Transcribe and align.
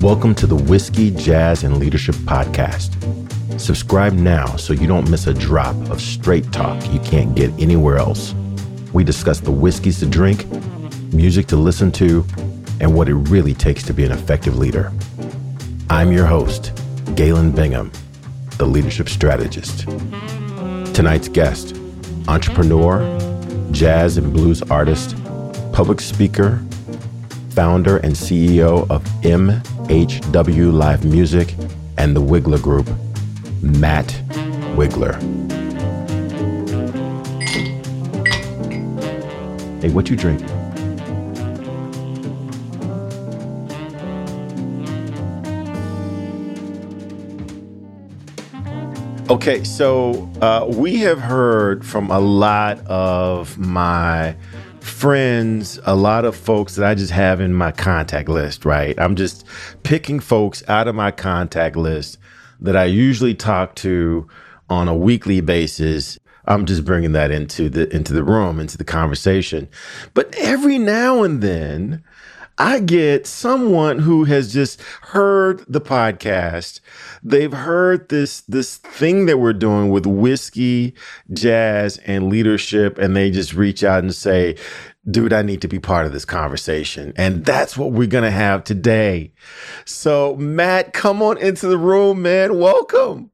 Welcome 0.00 0.36
to 0.36 0.46
the 0.46 0.54
Whiskey, 0.54 1.10
Jazz, 1.10 1.64
and 1.64 1.78
Leadership 1.78 2.14
Podcast. 2.14 2.94
Subscribe 3.58 4.12
now 4.12 4.54
so 4.54 4.72
you 4.72 4.86
don't 4.86 5.10
miss 5.10 5.26
a 5.26 5.34
drop 5.34 5.74
of 5.90 6.00
straight 6.00 6.52
talk 6.52 6.80
you 6.92 7.00
can't 7.00 7.34
get 7.34 7.50
anywhere 7.58 7.96
else. 7.96 8.32
We 8.92 9.02
discuss 9.02 9.40
the 9.40 9.50
whiskeys 9.50 9.98
to 9.98 10.06
drink, 10.06 10.46
music 11.12 11.48
to 11.48 11.56
listen 11.56 11.90
to, 11.92 12.24
and 12.78 12.94
what 12.94 13.08
it 13.08 13.14
really 13.14 13.54
takes 13.54 13.82
to 13.86 13.92
be 13.92 14.04
an 14.04 14.12
effective 14.12 14.56
leader. 14.56 14.92
I'm 15.90 16.12
your 16.12 16.26
host, 16.26 16.80
Galen 17.16 17.50
Bingham, 17.50 17.90
the 18.56 18.66
leadership 18.66 19.08
strategist. 19.08 19.80
Tonight's 20.94 21.28
guest, 21.28 21.76
entrepreneur, 22.28 23.00
jazz 23.72 24.16
and 24.16 24.32
blues 24.32 24.62
artist, 24.62 25.16
public 25.72 26.00
speaker, 26.00 26.64
founder 27.58 27.96
and 27.96 28.14
CEO 28.14 28.88
of 28.88 29.02
MHW 29.22 30.72
Live 30.72 31.04
Music 31.04 31.56
and 31.96 32.14
the 32.14 32.20
Wigler 32.20 32.62
Group, 32.62 32.88
Matt 33.62 34.06
Wigler. 34.76 35.16
Hey, 39.82 39.90
what 39.90 40.08
you 40.08 40.14
drink? 40.14 40.40
Okay, 49.28 49.64
so 49.64 50.30
uh, 50.40 50.64
we 50.68 50.98
have 50.98 51.18
heard 51.18 51.84
from 51.84 52.12
a 52.12 52.20
lot 52.20 52.78
of 52.86 53.58
my 53.58 54.36
friends, 54.98 55.78
a 55.84 55.94
lot 55.94 56.24
of 56.24 56.34
folks 56.34 56.74
that 56.74 56.84
I 56.84 56.96
just 56.96 57.12
have 57.12 57.40
in 57.40 57.54
my 57.54 57.70
contact 57.70 58.28
list, 58.28 58.64
right? 58.64 58.98
I'm 58.98 59.14
just 59.14 59.46
picking 59.84 60.18
folks 60.18 60.64
out 60.66 60.88
of 60.88 60.96
my 60.96 61.12
contact 61.12 61.76
list 61.76 62.18
that 62.60 62.76
I 62.76 62.86
usually 62.86 63.32
talk 63.32 63.76
to 63.76 64.26
on 64.68 64.88
a 64.88 64.96
weekly 64.96 65.40
basis. 65.40 66.18
I'm 66.46 66.66
just 66.66 66.84
bringing 66.84 67.12
that 67.12 67.30
into 67.30 67.68
the 67.68 67.94
into 67.94 68.12
the 68.12 68.24
room, 68.24 68.58
into 68.58 68.76
the 68.76 68.82
conversation. 68.82 69.68
But 70.14 70.34
every 70.36 70.78
now 70.78 71.22
and 71.22 71.42
then, 71.42 72.02
I 72.58 72.80
get 72.80 73.26
someone 73.26 74.00
who 74.00 74.24
has 74.24 74.52
just 74.52 74.82
heard 75.02 75.64
the 75.68 75.80
podcast. 75.80 76.80
They've 77.22 77.52
heard 77.52 78.08
this 78.08 78.40
this 78.42 78.78
thing 78.78 79.26
that 79.26 79.38
we're 79.38 79.52
doing 79.52 79.90
with 79.90 80.06
whiskey, 80.06 80.94
jazz, 81.32 81.98
and 81.98 82.28
leadership, 82.28 82.98
and 82.98 83.16
they 83.16 83.30
just 83.30 83.54
reach 83.54 83.84
out 83.84 84.02
and 84.02 84.14
say, 84.14 84.56
dude, 85.08 85.32
I 85.32 85.42
need 85.42 85.62
to 85.62 85.68
be 85.68 85.78
part 85.78 86.06
of 86.06 86.12
this 86.12 86.24
conversation. 86.24 87.12
And 87.16 87.44
that's 87.44 87.76
what 87.76 87.92
we're 87.92 88.08
going 88.08 88.24
to 88.24 88.30
have 88.30 88.64
today. 88.64 89.32
So, 89.84 90.34
Matt, 90.36 90.92
come 90.92 91.22
on 91.22 91.38
into 91.38 91.68
the 91.68 91.78
room, 91.78 92.22
man. 92.22 92.58
Welcome. 92.58 93.30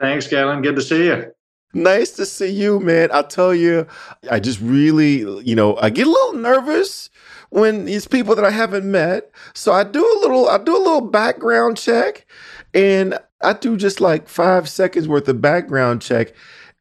Thanks, 0.00 0.26
Galen. 0.26 0.62
Good 0.62 0.76
to 0.76 0.82
see 0.82 1.06
you. 1.06 1.32
Nice 1.72 2.10
to 2.12 2.26
see 2.26 2.50
you, 2.50 2.78
man. 2.78 3.08
I'll 3.12 3.26
tell 3.26 3.54
you, 3.54 3.86
I 4.30 4.38
just 4.38 4.60
really, 4.60 5.18
you 5.42 5.56
know, 5.56 5.76
I 5.76 5.90
get 5.90 6.06
a 6.06 6.10
little 6.10 6.34
nervous 6.34 7.10
when 7.54 7.84
these 7.84 8.08
people 8.08 8.34
that 8.34 8.44
I 8.44 8.50
haven't 8.50 8.90
met. 8.90 9.30
So 9.54 9.72
I 9.72 9.84
do 9.84 10.00
a 10.00 10.18
little, 10.22 10.48
I 10.48 10.58
do 10.58 10.76
a 10.76 10.82
little 10.82 11.00
background 11.00 11.76
check 11.76 12.26
and 12.74 13.16
I 13.40 13.52
do 13.52 13.76
just 13.76 14.00
like 14.00 14.28
five 14.28 14.68
seconds 14.68 15.06
worth 15.06 15.28
of 15.28 15.40
background 15.40 16.02
check. 16.02 16.34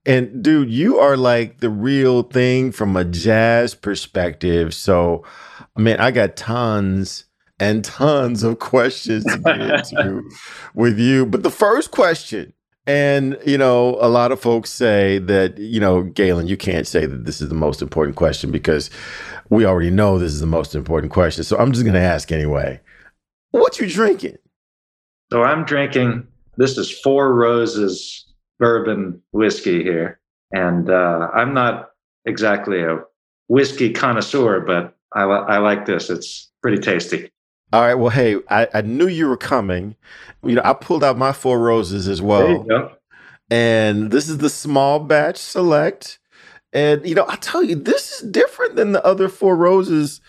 And 0.03 0.43
dude, 0.43 0.71
you 0.71 0.97
are 0.97 1.15
like 1.15 1.59
the 1.59 1.69
real 1.69 2.23
thing 2.23 2.71
from 2.71 2.97
a 2.97 3.05
jazz 3.05 3.75
perspective. 3.75 4.73
So, 4.73 5.23
man, 5.77 5.99
I 5.99 6.09
got 6.09 6.35
tons 6.35 7.25
and 7.59 7.85
tons 7.85 8.41
of 8.41 8.57
questions 8.57 9.25
to 9.25 9.37
get 9.37 9.91
into 9.91 10.27
with 10.73 10.97
you. 10.97 11.27
But 11.27 11.43
the 11.43 11.51
first 11.51 11.91
question, 11.91 12.51
and 12.87 13.37
you 13.45 13.59
know, 13.59 13.97
a 14.01 14.09
lot 14.09 14.31
of 14.31 14.41
folks 14.41 14.71
say 14.71 15.19
that, 15.19 15.59
you 15.59 15.79
know, 15.79 16.01
Galen, 16.01 16.47
you 16.47 16.57
can't 16.57 16.87
say 16.87 17.05
that 17.05 17.25
this 17.25 17.41
is 17.41 17.49
the 17.49 17.55
most 17.55 17.81
important 17.81 18.17
question 18.17 18.51
because 18.51 18.89
we 19.53 19.65
already 19.65 19.91
know 19.91 20.17
this 20.17 20.33
is 20.33 20.39
the 20.39 20.47
most 20.47 20.73
important 20.73 21.13
question. 21.13 21.43
So 21.43 21.57
I'm 21.57 21.71
just 21.71 21.83
going 21.83 21.93
to 21.93 21.99
ask 21.99 22.31
anyway. 22.31 22.79
What 23.51 23.79
you 23.79 23.87
drinking? 23.87 24.37
So 25.31 25.43
I'm 25.43 25.63
drinking. 25.63 26.27
This 26.57 26.77
is 26.77 26.91
Four 27.01 27.33
Roses 27.33 28.25
bourbon 28.59 29.21
whiskey 29.31 29.83
here, 29.83 30.19
and 30.51 30.89
uh, 30.89 31.29
I'm 31.33 31.53
not 31.53 31.91
exactly 32.25 32.81
a 32.81 32.99
whiskey 33.47 33.91
connoisseur, 33.91 34.59
but 34.61 34.95
I, 35.13 35.23
I 35.23 35.57
like 35.59 35.85
this. 35.85 36.09
It's 36.09 36.51
pretty 36.61 36.81
tasty. 36.81 37.29
All 37.71 37.81
right. 37.81 37.95
Well, 37.95 38.09
hey, 38.09 38.37
I, 38.49 38.67
I 38.73 38.81
knew 38.81 39.07
you 39.07 39.27
were 39.27 39.37
coming. 39.37 39.95
You 40.43 40.55
know, 40.55 40.61
I 40.63 40.73
pulled 40.73 41.03
out 41.03 41.17
my 41.17 41.31
Four 41.31 41.59
Roses 41.59 42.07
as 42.07 42.21
well. 42.21 42.65
And 43.49 44.11
this 44.11 44.29
is 44.29 44.39
the 44.39 44.49
small 44.49 44.99
batch 44.99 45.37
select. 45.37 46.19
And 46.73 47.07
you 47.07 47.13
know, 47.13 47.25
I 47.27 47.35
tell 47.35 47.63
you, 47.63 47.75
this 47.75 48.13
is 48.13 48.29
different 48.31 48.75
than 48.75 48.91
the 48.91 49.05
other 49.05 49.29
four 49.29 49.55
roses 49.55 50.19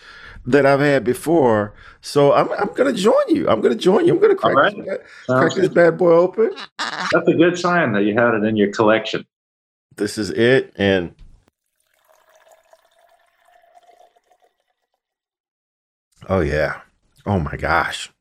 that 0.45 0.65
I've 0.65 0.79
had 0.79 1.03
before. 1.03 1.73
So 2.01 2.33
I'm 2.33 2.51
I'm 2.53 2.71
gonna 2.73 2.93
join 2.93 3.23
you. 3.29 3.49
I'm 3.49 3.61
gonna 3.61 3.75
join 3.75 4.05
you. 4.05 4.13
I'm 4.13 4.21
gonna 4.21 4.35
crack, 4.35 4.55
right. 4.55 4.75
this, 4.75 4.99
crack 5.27 5.53
this 5.55 5.69
bad 5.69 5.97
boy 5.97 6.11
open. 6.11 6.51
That's 6.77 7.27
a 7.27 7.33
good 7.33 7.57
sign 7.57 7.93
that 7.93 8.03
you 8.03 8.13
had 8.13 8.35
it 8.35 8.43
in 8.43 8.55
your 8.55 8.71
collection. 8.71 9.25
This 9.95 10.17
is 10.17 10.29
it, 10.29 10.71
and 10.75 11.15
oh 16.29 16.41
yeah, 16.41 16.81
oh 17.25 17.39
my 17.39 17.55
gosh, 17.55 18.11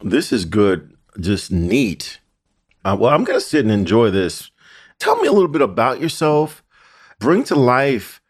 this 0.00 0.32
is 0.32 0.46
good. 0.46 0.96
Just 1.20 1.52
neat. 1.52 2.20
Uh, 2.84 2.96
well, 2.98 3.12
I'm 3.12 3.24
gonna 3.24 3.40
sit 3.40 3.64
and 3.64 3.70
enjoy 3.70 4.10
this. 4.10 4.50
Tell 4.98 5.16
me 5.16 5.28
a 5.28 5.32
little 5.32 5.48
bit 5.48 5.62
about 5.62 6.00
yourself 6.00 6.63
bring 7.24 7.42
to 7.42 7.54
life 7.54 8.20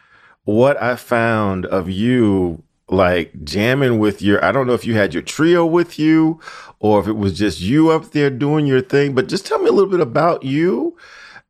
what 0.44 0.81
I 0.81 0.94
found 0.94 1.66
of 1.66 1.91
you 1.91 2.62
like 2.88 3.32
jamming 3.43 3.99
with 3.99 4.23
your 4.23 4.43
I 4.44 4.52
don't 4.52 4.69
know 4.69 4.73
if 4.75 4.87
you 4.87 4.94
had 4.94 5.12
your 5.12 5.23
trio 5.25 5.67
with 5.67 5.99
you 5.99 6.38
or 6.79 7.00
if 7.00 7.08
it 7.08 7.14
was 7.14 7.37
just 7.37 7.61
you 7.61 7.91
up 7.91 8.12
there 8.12 8.31
doing 8.31 8.67
your 8.67 8.81
thing, 8.81 9.12
but 9.12 9.26
just 9.26 9.46
tell 9.46 9.58
me 9.58 9.69
a 9.69 9.73
little 9.73 9.91
bit 9.91 9.99
about 9.99 10.44
you 10.44 10.96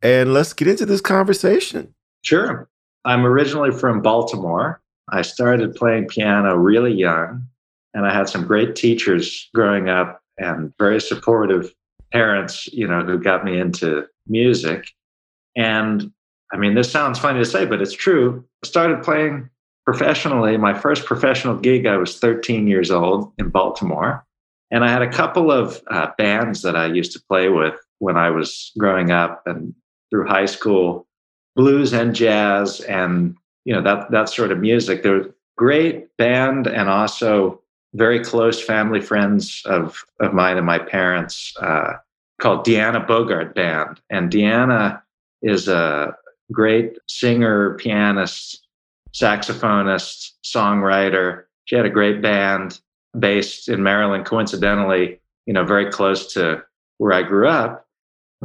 and 0.01 0.33
let's 0.33 0.55
get 0.55 0.69
into 0.69 0.87
this 0.87 1.03
conversation. 1.03 1.95
Sure. 2.23 2.67
I'm 3.05 3.27
originally 3.27 3.73
from 3.73 4.01
Baltimore. 4.01 4.81
I 5.11 5.21
started 5.21 5.75
playing 5.75 6.09
piano 6.09 6.57
really 6.57 6.95
young 6.95 7.47
and 7.93 8.07
I 8.07 8.15
had 8.15 8.31
some 8.31 8.47
great 8.47 8.75
teachers 8.75 9.51
growing 9.55 9.91
up 9.91 10.23
and 10.39 10.73
very 10.79 10.99
supportive 10.99 11.75
parents, 12.11 12.69
you 12.69 12.89
know, 12.89 13.03
who 13.03 13.19
got 13.19 13.45
me 13.45 13.59
into 13.59 14.07
music. 14.27 14.87
And 15.57 16.11
I 16.55 16.57
mean, 16.57 16.75
this 16.75 16.91
sounds 16.91 17.19
funny 17.19 17.41
to 17.41 17.45
say, 17.45 17.67
but 17.67 17.83
it's 17.83 17.93
true. 17.93 18.45
I 18.63 18.67
started 18.69 19.03
playing 19.03 19.51
professionally. 19.85 20.57
My 20.57 20.73
first 20.73 21.05
professional 21.05 21.57
gig, 21.57 21.85
I 21.85 21.97
was 21.97 22.21
13 22.21 22.69
years 22.69 22.93
old 22.93 23.33
in 23.39 23.49
Baltimore. 23.51 24.25
And 24.71 24.85
I 24.85 24.89
had 24.89 25.03
a 25.03 25.11
couple 25.11 25.51
of 25.51 25.83
uh, 25.89 26.13
bands 26.17 26.63
that 26.63 26.77
I 26.77 26.87
used 26.87 27.11
to 27.13 27.23
play 27.29 27.49
with 27.49 27.75
when 27.99 28.17
I 28.17 28.31
was 28.31 28.71
growing 28.79 29.11
up 29.11 29.43
and 29.47 29.75
through 30.11 30.29
high 30.29 30.47
school, 30.47 31.09
blues 31.57 31.93
and 31.93 32.15
jazz 32.15 32.81
and 32.83 33.37
you 33.65 33.75
know 33.75 33.83
that 33.83 34.11
that 34.13 34.29
sort 34.29 34.53
of 34.53 34.61
music. 34.61 35.03
There 35.03 35.15
was 35.15 35.27
great 35.57 36.17
band 36.19 36.69
and 36.69 36.89
also 36.89 37.61
very 37.95 38.23
close 38.23 38.63
family 38.63 39.01
friends 39.01 39.63
of, 39.65 40.05
of 40.21 40.33
mine 40.33 40.57
and 40.57 40.67
my 40.67 40.79
parents 40.79 41.53
uh, 41.61 41.95
called 42.41 42.67
Deanna 42.67 43.07
Bogart 43.07 43.55
Band. 43.55 44.01
And 44.11 44.31
Deanna 44.31 45.01
is 45.43 45.69
a 45.69 46.15
great 46.53 46.99
singer, 47.09 47.75
pianist, 47.75 48.67
saxophonist, 49.13 50.33
songwriter. 50.45 51.45
She 51.65 51.77
had 51.77 51.87
a 51.87 51.91
great 51.91 52.21
band 52.21 52.81
based 53.19 53.69
in 53.69 53.83
Maryland, 53.83 54.27
coincidentally, 54.27 55.21
you 55.47 55.55
know, 55.55 55.65
very 55.65 55.91
close 55.91 56.33
to 56.35 56.63
where 56.99 57.13
I 57.13 57.23
grew 57.23 57.49
up. 57.49 57.87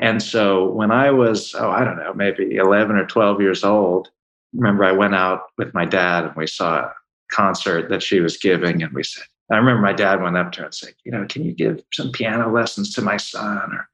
And 0.01 0.21
so 0.21 0.69
when 0.69 0.91
I 0.91 1.11
was, 1.11 1.53
oh, 1.55 1.69
I 1.69 1.83
don't 1.83 1.97
know, 1.97 2.13
maybe 2.13 2.55
11 2.55 2.95
or 2.95 3.05
12 3.05 3.41
years 3.41 3.63
old, 3.63 4.09
remember 4.53 4.85
I 4.85 4.91
went 4.91 5.15
out 5.15 5.43
with 5.57 5.73
my 5.73 5.85
dad 5.85 6.25
and 6.25 6.35
we 6.35 6.47
saw 6.47 6.79
a 6.79 6.93
concert 7.31 7.89
that 7.89 8.03
she 8.03 8.21
was 8.21 8.37
giving. 8.37 8.81
And 8.81 8.93
we 8.93 9.03
said, 9.03 9.25
I 9.51 9.57
remember 9.57 9.81
my 9.81 9.93
dad 9.93 10.21
went 10.21 10.37
up 10.37 10.51
to 10.53 10.59
her 10.59 10.65
and 10.65 10.73
said, 10.73 10.93
you 11.03 11.11
know, 11.11 11.25
can 11.27 11.43
you 11.43 11.51
give 11.51 11.81
some 11.91 12.11
piano 12.11 12.51
lessons 12.51 12.93
to 12.93 13.01
my 13.01 13.17
son? 13.17 13.57
Or 13.73 13.89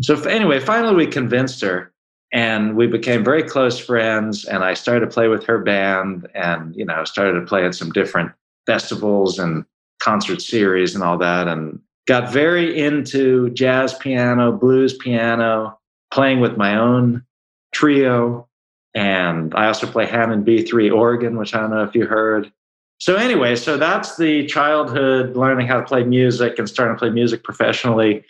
so 0.00 0.14
anyway, 0.22 0.60
finally 0.60 0.94
we 0.94 1.06
convinced 1.06 1.60
her 1.62 1.89
and 2.32 2.76
we 2.76 2.86
became 2.86 3.24
very 3.24 3.42
close 3.42 3.78
friends. 3.78 4.44
And 4.44 4.62
I 4.62 4.74
started 4.74 5.00
to 5.00 5.12
play 5.12 5.28
with 5.28 5.44
her 5.44 5.58
band 5.58 6.28
and, 6.34 6.74
you 6.76 6.84
know, 6.84 7.04
started 7.04 7.40
to 7.40 7.46
play 7.46 7.64
at 7.64 7.74
some 7.74 7.90
different 7.90 8.32
festivals 8.66 9.38
and 9.38 9.64
concert 10.00 10.40
series 10.40 10.94
and 10.94 11.02
all 11.02 11.18
that. 11.18 11.48
And 11.48 11.80
got 12.06 12.32
very 12.32 12.78
into 12.78 13.50
jazz 13.50 13.94
piano, 13.94 14.52
blues 14.52 14.94
piano, 14.94 15.78
playing 16.12 16.40
with 16.40 16.56
my 16.56 16.76
own 16.76 17.24
trio. 17.72 18.48
And 18.94 19.54
I 19.54 19.66
also 19.66 19.86
play 19.86 20.06
Hammond 20.06 20.46
B3 20.46 20.92
organ, 20.94 21.36
which 21.36 21.54
I 21.54 21.60
don't 21.60 21.70
know 21.70 21.84
if 21.84 21.94
you 21.94 22.06
heard. 22.06 22.50
So, 22.98 23.16
anyway, 23.16 23.56
so 23.56 23.76
that's 23.76 24.16
the 24.16 24.46
childhood 24.46 25.36
learning 25.36 25.66
how 25.66 25.80
to 25.80 25.86
play 25.86 26.04
music 26.04 26.58
and 26.58 26.68
starting 26.68 26.94
to 26.96 26.98
play 26.98 27.10
music 27.10 27.42
professionally. 27.42 28.24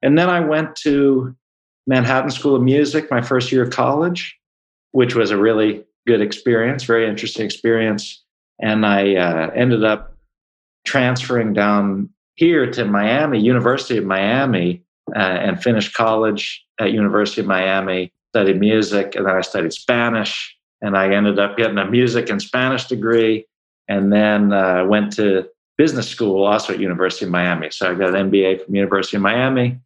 And 0.00 0.16
then 0.16 0.30
I 0.30 0.40
went 0.40 0.76
to 0.76 1.34
Manhattan 1.86 2.30
School 2.30 2.54
of 2.54 2.62
Music 2.62 3.10
my 3.10 3.22
first 3.22 3.50
year 3.50 3.62
of 3.62 3.70
college, 3.70 4.38
which 4.92 5.14
was 5.14 5.30
a 5.30 5.36
really 5.36 5.84
good 6.06 6.20
experience, 6.20 6.84
very 6.84 7.08
interesting 7.08 7.44
experience. 7.44 8.22
And 8.60 8.86
I 8.86 9.16
uh, 9.16 9.50
ended 9.54 9.84
up 9.84 10.16
transferring 10.84 11.52
down 11.52 12.10
here 12.34 12.70
to 12.70 12.84
Miami, 12.84 13.40
University 13.40 13.98
of 13.98 14.04
Miami, 14.04 14.82
uh, 15.14 15.18
and 15.18 15.62
finished 15.62 15.94
college 15.94 16.64
at 16.80 16.92
University 16.92 17.40
of 17.40 17.46
Miami, 17.46 18.12
studied 18.30 18.60
music, 18.60 19.14
and 19.14 19.26
then 19.26 19.36
I 19.36 19.40
studied 19.40 19.72
Spanish. 19.72 20.56
And 20.80 20.96
I 20.96 21.14
ended 21.14 21.38
up 21.38 21.56
getting 21.56 21.78
a 21.78 21.88
music 21.88 22.28
and 22.28 22.42
Spanish 22.42 22.86
degree, 22.86 23.46
and 23.88 24.12
then 24.12 24.52
uh, 24.52 24.84
went 24.84 25.12
to 25.14 25.48
business 25.78 26.08
school 26.08 26.44
also 26.44 26.72
at 26.72 26.80
University 26.80 27.24
of 27.24 27.30
Miami. 27.30 27.70
So 27.70 27.90
I 27.90 27.94
got 27.94 28.14
an 28.14 28.30
MBA 28.30 28.64
from 28.64 28.74
University 28.74 29.16
of 29.16 29.22
Miami. 29.22 29.78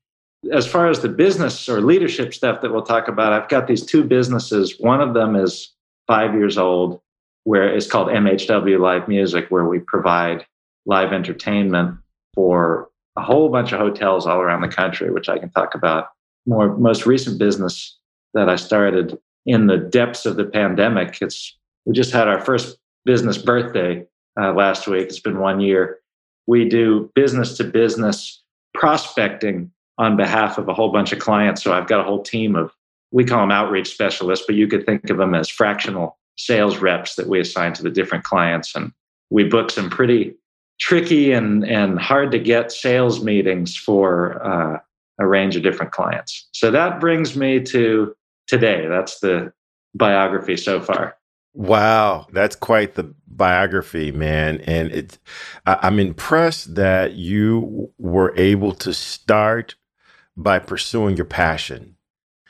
As 0.52 0.66
far 0.66 0.88
as 0.88 1.00
the 1.00 1.08
business 1.08 1.68
or 1.68 1.80
leadership 1.80 2.34
stuff 2.34 2.60
that 2.60 2.72
we'll 2.72 2.82
talk 2.82 3.08
about, 3.08 3.32
I've 3.32 3.48
got 3.48 3.66
these 3.66 3.84
two 3.84 4.04
businesses. 4.04 4.76
One 4.78 5.00
of 5.00 5.14
them 5.14 5.36
is 5.36 5.72
five 6.06 6.34
years 6.34 6.58
old, 6.58 7.00
where 7.44 7.68
it's 7.74 7.86
called 7.86 8.08
MHW 8.08 8.78
Live 8.80 9.08
Music, 9.08 9.46
where 9.48 9.64
we 9.64 9.78
provide 9.78 10.46
live 10.84 11.12
entertainment 11.12 11.98
for 12.34 12.88
a 13.16 13.22
whole 13.22 13.48
bunch 13.48 13.72
of 13.72 13.80
hotels 13.80 14.26
all 14.26 14.40
around 14.40 14.60
the 14.60 14.68
country, 14.68 15.10
which 15.10 15.28
I 15.28 15.38
can 15.38 15.50
talk 15.50 15.74
about. 15.74 16.08
More 16.46 16.76
most 16.76 17.06
recent 17.06 17.38
business 17.38 17.98
that 18.34 18.48
I 18.48 18.56
started 18.56 19.18
in 19.46 19.66
the 19.66 19.78
depths 19.78 20.26
of 20.26 20.36
the 20.36 20.44
pandemic. 20.44 21.18
It's 21.20 21.56
we 21.84 21.92
just 21.92 22.12
had 22.12 22.28
our 22.28 22.40
first 22.40 22.78
business 23.04 23.38
birthday 23.38 24.04
uh, 24.38 24.52
last 24.52 24.86
week. 24.86 25.06
It's 25.06 25.20
been 25.20 25.38
one 25.38 25.60
year. 25.60 26.00
We 26.46 26.68
do 26.68 27.10
business 27.14 27.56
to 27.56 27.64
business 27.64 28.42
prospecting 28.74 29.70
on 29.98 30.16
behalf 30.16 30.58
of 30.58 30.68
a 30.68 30.74
whole 30.74 30.90
bunch 30.90 31.12
of 31.12 31.18
clients. 31.18 31.62
So 31.62 31.72
I've 31.72 31.88
got 31.88 32.00
a 32.00 32.04
whole 32.04 32.22
team 32.22 32.54
of 32.54 32.72
we 33.12 33.24
call 33.24 33.40
them 33.40 33.50
outreach 33.50 33.90
specialists, 33.90 34.44
but 34.46 34.56
you 34.56 34.66
could 34.66 34.84
think 34.84 35.08
of 35.10 35.16
them 35.16 35.34
as 35.34 35.48
fractional 35.48 36.18
sales 36.36 36.78
reps 36.78 37.14
that 37.14 37.28
we 37.28 37.40
assign 37.40 37.72
to 37.74 37.82
the 37.82 37.90
different 37.90 38.24
clients, 38.24 38.74
and 38.74 38.92
we 39.30 39.44
book 39.44 39.70
some 39.70 39.88
pretty 39.88 40.34
tricky 40.78 41.32
and, 41.32 41.64
and 41.64 41.98
hard 41.98 42.30
to 42.32 42.38
get 42.38 42.70
sales 42.70 43.24
meetings 43.24 43.76
for 43.76 44.44
uh, 44.44 44.78
a 45.18 45.26
range 45.26 45.56
of 45.56 45.62
different 45.62 45.92
clients. 45.92 46.48
So 46.52 46.70
that 46.70 47.00
brings 47.00 47.36
me 47.36 47.60
to 47.60 48.14
today. 48.46 48.86
That's 48.86 49.20
the 49.20 49.52
biography 49.94 50.56
so 50.56 50.80
far. 50.80 51.16
Wow, 51.54 52.26
that's 52.32 52.54
quite 52.54 52.96
the 52.96 53.14
biography, 53.26 54.12
man. 54.12 54.60
And 54.66 54.92
it's 54.92 55.18
I'm 55.64 55.98
impressed 55.98 56.74
that 56.74 57.14
you 57.14 57.90
were 57.96 58.34
able 58.36 58.72
to 58.72 58.92
start 58.92 59.74
by 60.36 60.58
pursuing 60.58 61.16
your 61.16 61.26
passion. 61.26 61.96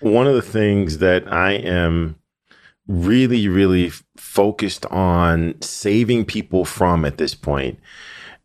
One 0.01 0.27
of 0.27 0.35
the 0.35 0.43
things 0.43 0.99
that 0.99 1.33
I 1.33 1.53
am 1.53 2.17
really, 2.87 3.49
really 3.49 3.91
focused 4.17 4.87
on 4.87 5.61
saving 5.61 6.25
people 6.25 6.65
from 6.65 7.05
at 7.05 7.19
this 7.19 7.35
point 7.35 7.79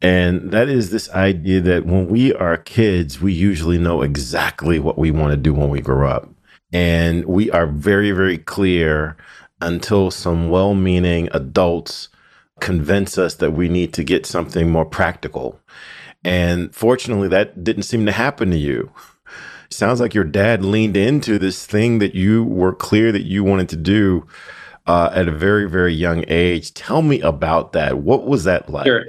and 0.01 0.51
that 0.51 0.67
is 0.67 0.89
this 0.89 1.09
idea 1.11 1.61
that 1.61 1.85
when 1.85 2.07
we 2.07 2.33
are 2.33 2.57
kids, 2.57 3.21
we 3.21 3.33
usually 3.33 3.77
know 3.77 4.01
exactly 4.01 4.79
what 4.79 4.97
we 4.97 5.11
want 5.11 5.31
to 5.31 5.37
do 5.37 5.53
when 5.53 5.69
we 5.69 5.79
grow 5.79 6.09
up. 6.09 6.27
And 6.73 7.25
we 7.25 7.51
are 7.51 7.67
very, 7.67 8.11
very 8.11 8.39
clear 8.39 9.15
until 9.61 10.09
some 10.09 10.49
well 10.49 10.73
meaning 10.73 11.29
adults 11.33 12.09
convince 12.59 13.17
us 13.17 13.35
that 13.35 13.51
we 13.51 13.69
need 13.69 13.93
to 13.93 14.03
get 14.03 14.25
something 14.25 14.69
more 14.69 14.85
practical. 14.85 15.59
And 16.23 16.73
fortunately, 16.73 17.27
that 17.27 17.63
didn't 17.63 17.83
seem 17.83 18.05
to 18.07 18.11
happen 18.11 18.49
to 18.51 18.57
you. 18.57 18.91
Sounds 19.71 19.99
like 20.01 20.13
your 20.13 20.23
dad 20.25 20.63
leaned 20.63 20.97
into 20.97 21.39
this 21.39 21.65
thing 21.65 21.99
that 21.99 22.13
you 22.13 22.43
were 22.43 22.73
clear 22.73 23.11
that 23.11 23.23
you 23.23 23.43
wanted 23.43 23.69
to 23.69 23.77
do 23.77 24.27
uh, 24.85 25.09
at 25.13 25.27
a 25.27 25.31
very, 25.31 25.69
very 25.69 25.93
young 25.93 26.25
age. 26.27 26.73
Tell 26.73 27.01
me 27.01 27.21
about 27.21 27.71
that. 27.73 27.99
What 27.99 28.25
was 28.25 28.43
that 28.43 28.69
like? 28.69 28.85
Sure. 28.85 29.05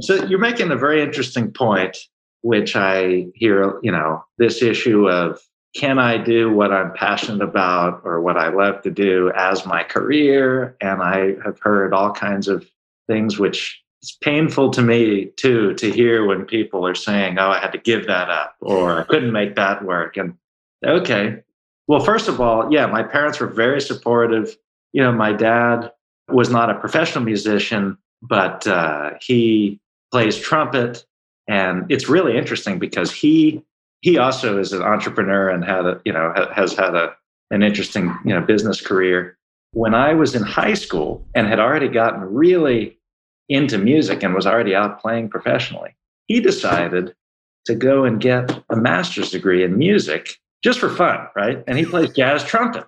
So 0.00 0.24
you're 0.24 0.38
making 0.38 0.70
a 0.70 0.76
very 0.76 1.02
interesting 1.02 1.52
point, 1.52 1.96
which 2.42 2.76
I 2.76 3.26
hear, 3.34 3.78
you 3.82 3.92
know, 3.92 4.24
this 4.38 4.62
issue 4.62 5.08
of 5.08 5.38
can 5.76 5.98
I 5.98 6.18
do 6.18 6.50
what 6.52 6.72
I'm 6.72 6.92
passionate 6.94 7.44
about 7.44 8.00
or 8.02 8.20
what 8.20 8.36
I 8.36 8.48
love 8.48 8.82
to 8.82 8.90
do 8.90 9.30
as 9.36 9.66
my 9.66 9.84
career? 9.84 10.76
And 10.80 11.02
I 11.02 11.36
have 11.44 11.60
heard 11.60 11.92
all 11.92 12.12
kinds 12.12 12.48
of 12.48 12.68
things 13.06 13.38
which 13.38 13.80
it's 14.02 14.12
painful 14.12 14.70
to 14.70 14.82
me 14.82 15.26
too 15.36 15.74
to 15.74 15.90
hear 15.90 16.24
when 16.24 16.46
people 16.46 16.86
are 16.86 16.94
saying, 16.94 17.38
"Oh, 17.38 17.50
I 17.50 17.58
had 17.58 17.72
to 17.72 17.78
give 17.78 18.06
that 18.06 18.30
up," 18.30 18.56
or 18.60 19.00
"I 19.00 19.04
couldn't 19.04 19.32
make 19.32 19.56
that 19.56 19.84
work." 19.84 20.16
And 20.16 20.36
okay, 20.84 21.42
well, 21.86 22.00
first 22.00 22.28
of 22.28 22.40
all, 22.40 22.72
yeah, 22.72 22.86
my 22.86 23.02
parents 23.02 23.40
were 23.40 23.46
very 23.46 23.80
supportive. 23.80 24.56
You 24.92 25.02
know, 25.02 25.12
my 25.12 25.32
dad 25.32 25.92
was 26.28 26.48
not 26.48 26.70
a 26.70 26.78
professional 26.78 27.24
musician, 27.24 27.98
but 28.22 28.66
uh, 28.66 29.10
he 29.20 29.80
plays 30.12 30.38
trumpet, 30.38 31.04
and 31.46 31.84
it's 31.90 32.08
really 32.08 32.38
interesting 32.38 32.78
because 32.78 33.12
he 33.12 33.62
he 34.00 34.16
also 34.16 34.58
is 34.58 34.72
an 34.72 34.82
entrepreneur 34.82 35.50
and 35.50 35.62
had 35.62 35.84
a 35.84 36.00
you 36.06 36.12
know 36.12 36.32
has 36.54 36.72
had 36.72 36.94
a 36.94 37.14
an 37.50 37.62
interesting 37.62 38.16
you 38.24 38.32
know 38.32 38.40
business 38.40 38.80
career. 38.80 39.36
When 39.72 39.94
I 39.94 40.14
was 40.14 40.34
in 40.34 40.42
high 40.42 40.74
school 40.74 41.26
and 41.34 41.46
had 41.46 41.60
already 41.60 41.88
gotten 41.88 42.22
really 42.22 42.99
into 43.50 43.76
music 43.76 44.22
and 44.22 44.34
was 44.34 44.46
already 44.46 44.74
out 44.74 45.00
playing 45.00 45.28
professionally, 45.28 45.94
he 46.26 46.40
decided 46.40 47.14
to 47.66 47.74
go 47.74 48.04
and 48.04 48.20
get 48.20 48.50
a 48.70 48.76
master's 48.76 49.30
degree 49.30 49.62
in 49.62 49.76
music 49.76 50.38
just 50.64 50.78
for 50.78 50.88
fun, 50.88 51.26
right? 51.36 51.62
And 51.66 51.76
he 51.76 51.84
plays 51.84 52.10
jazz 52.10 52.42
trumpet. 52.44 52.86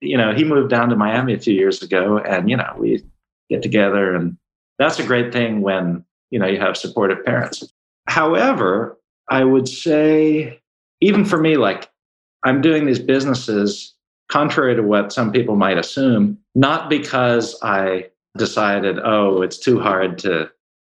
You 0.00 0.16
know, 0.16 0.32
he 0.32 0.44
moved 0.44 0.70
down 0.70 0.90
to 0.90 0.96
Miami 0.96 1.34
a 1.34 1.40
few 1.40 1.54
years 1.54 1.82
ago, 1.82 2.18
and 2.18 2.48
you 2.48 2.56
know, 2.56 2.72
we 2.78 3.02
get 3.50 3.62
together, 3.62 4.14
and 4.14 4.36
that's 4.78 4.98
a 4.98 5.06
great 5.06 5.32
thing 5.32 5.62
when 5.62 6.04
you 6.30 6.38
know 6.38 6.46
you 6.46 6.58
have 6.58 6.76
supportive 6.76 7.24
parents 7.24 7.64
however 8.08 8.98
i 9.28 9.44
would 9.44 9.68
say 9.68 10.60
even 11.00 11.24
for 11.24 11.38
me 11.38 11.56
like 11.56 11.90
i'm 12.44 12.60
doing 12.60 12.86
these 12.86 12.98
businesses 12.98 13.94
contrary 14.28 14.74
to 14.74 14.82
what 14.82 15.12
some 15.12 15.32
people 15.32 15.56
might 15.56 15.78
assume 15.78 16.38
not 16.54 16.90
because 16.90 17.58
i 17.62 18.06
decided 18.36 18.98
oh 19.04 19.42
it's 19.42 19.58
too 19.58 19.80
hard 19.80 20.18
to 20.18 20.50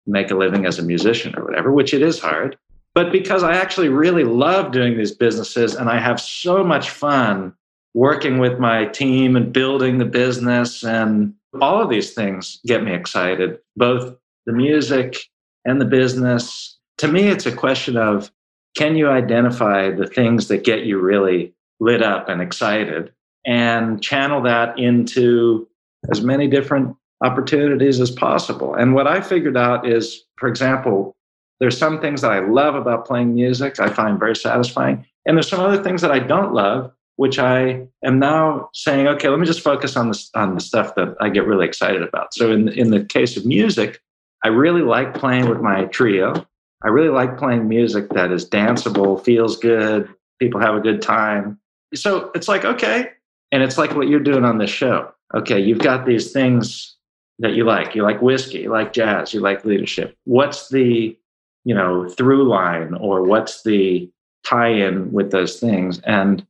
make 0.06 0.32
a 0.32 0.36
living 0.36 0.66
as 0.66 0.80
a 0.80 0.84
musician 0.84 1.34
or 1.38 1.44
whatever 1.44 1.72
which 1.72 1.94
it 1.94 2.02
is 2.02 2.20
hard 2.20 2.58
but 2.94 3.12
because 3.12 3.44
i 3.44 3.54
actually 3.54 3.90
really 3.90 4.24
love 4.24 4.72
doing 4.72 4.98
these 4.98 5.12
businesses 5.12 5.76
and 5.76 5.90
i 5.90 6.00
have 6.00 6.20
so 6.20 6.64
much 6.64 6.90
fun 6.90 7.54
working 7.94 8.38
with 8.38 8.60
my 8.60 8.86
team 8.86 9.36
and 9.36 9.52
building 9.52 9.98
the 9.98 10.06
business 10.06 10.84
and 10.84 11.34
all 11.62 11.82
of 11.82 11.90
these 11.90 12.14
things 12.14 12.60
get 12.66 12.84
me 12.84 12.94
excited 12.94 13.58
both 13.76 14.16
the 14.46 14.54
music 14.54 15.18
and 15.66 15.80
the 15.80 15.86
business. 15.86 16.78
To 17.00 17.08
me, 17.08 17.28
it's 17.28 17.46
a 17.46 17.52
question 17.52 17.98
of 17.98 18.32
can 18.76 18.96
you 18.96 19.10
identify 19.10 19.92
the 19.92 20.08
things 20.08 20.48
that 20.48 20.64
get 20.64 20.86
you 20.86 21.00
really 21.00 21.54
lit 21.80 22.02
up 22.02 22.30
and 22.30 22.42
excited 22.42 23.12
and 23.46 24.02
channel 24.02 24.42
that 24.44 24.80
into 24.80 25.68
as 26.10 26.22
many 26.22 26.48
different 26.48 26.96
opportunities 27.24 28.00
as 28.00 28.12
possible. 28.12 28.76
And 28.76 28.94
what 28.94 29.08
I 29.08 29.22
figured 29.22 29.58
out 29.58 29.88
is, 29.88 30.24
for 30.38 30.48
example, 30.48 31.16
there's 31.60 31.78
some 31.78 32.00
things 32.00 32.22
that 32.22 32.32
I 32.32 32.40
love 32.40 32.76
about 32.76 33.06
playing 33.06 33.34
music, 33.34 33.80
I 33.80 33.90
find 33.90 34.20
very 34.20 34.36
satisfying. 34.36 35.06
And 35.26 35.36
there's 35.36 35.50
some 35.50 35.60
other 35.60 35.82
things 35.82 36.02
that 36.02 36.12
I 36.12 36.20
don't 36.20 36.54
love, 36.54 36.92
which 37.16 37.40
I 37.40 37.88
am 38.04 38.20
now 38.20 38.70
saying, 38.74 39.08
okay, 39.08 39.30
let 39.30 39.40
me 39.40 39.46
just 39.48 39.62
focus 39.62 39.98
on 39.98 40.10
the, 40.10 40.30
on 40.36 40.54
the 40.56 40.62
stuff 40.62 40.96
that 40.96 41.16
I 41.20 41.30
get 41.30 41.46
really 41.46 41.66
excited 41.66 42.04
about. 42.04 42.34
So 42.34 42.52
in, 42.52 42.70
in 42.70 42.92
the 42.92 43.04
case 43.04 43.36
of 43.36 43.46
music, 43.46 44.00
I 44.44 44.50
really 44.50 44.84
like 44.84 45.16
playing 45.16 45.50
with 45.50 45.60
my 45.60 45.86
trio. 45.86 46.46
I 46.84 46.90
really 46.90 47.10
like 47.10 47.40
playing 47.40 47.68
music 47.68 48.10
that 48.10 48.32
is 48.32 48.48
danceable, 48.48 49.24
feels 49.24 49.58
good, 49.58 50.14
people 50.40 50.62
have 50.62 50.76
a 50.76 50.80
good 50.80 51.02
time. 51.02 51.60
So 51.96 52.32
it's 52.36 52.48
like, 52.48 52.64
okay. 52.64 53.10
And 53.52 53.64
it's 53.64 53.80
like 53.80 53.96
what 53.96 54.08
you're 54.08 54.20
doing 54.20 54.46
on 54.46 54.60
this 54.60 54.70
show. 54.70 55.12
Okay, 55.34 55.60
you've 55.60 55.80
got 55.80 56.06
these 56.06 56.32
things 56.32 56.97
that 57.40 57.54
you 57.54 57.64
like. 57.64 57.96
You 57.96 58.04
like 58.04 58.22
whiskey, 58.22 58.60
you 58.60 58.72
like 58.72 58.94
jazz, 58.94 59.34
you 59.34 59.40
like 59.40 59.66
leadership. 59.66 60.16
What's 60.26 60.70
the, 60.70 61.18
you 61.64 61.76
know, 61.76 62.10
through 62.10 62.48
line 62.48 62.94
or 62.96 63.24
what's 63.24 63.64
the 63.64 64.10
tie-in 64.46 65.12
with 65.12 65.32
those 65.32 65.60
things? 65.60 66.00
And 66.02 66.46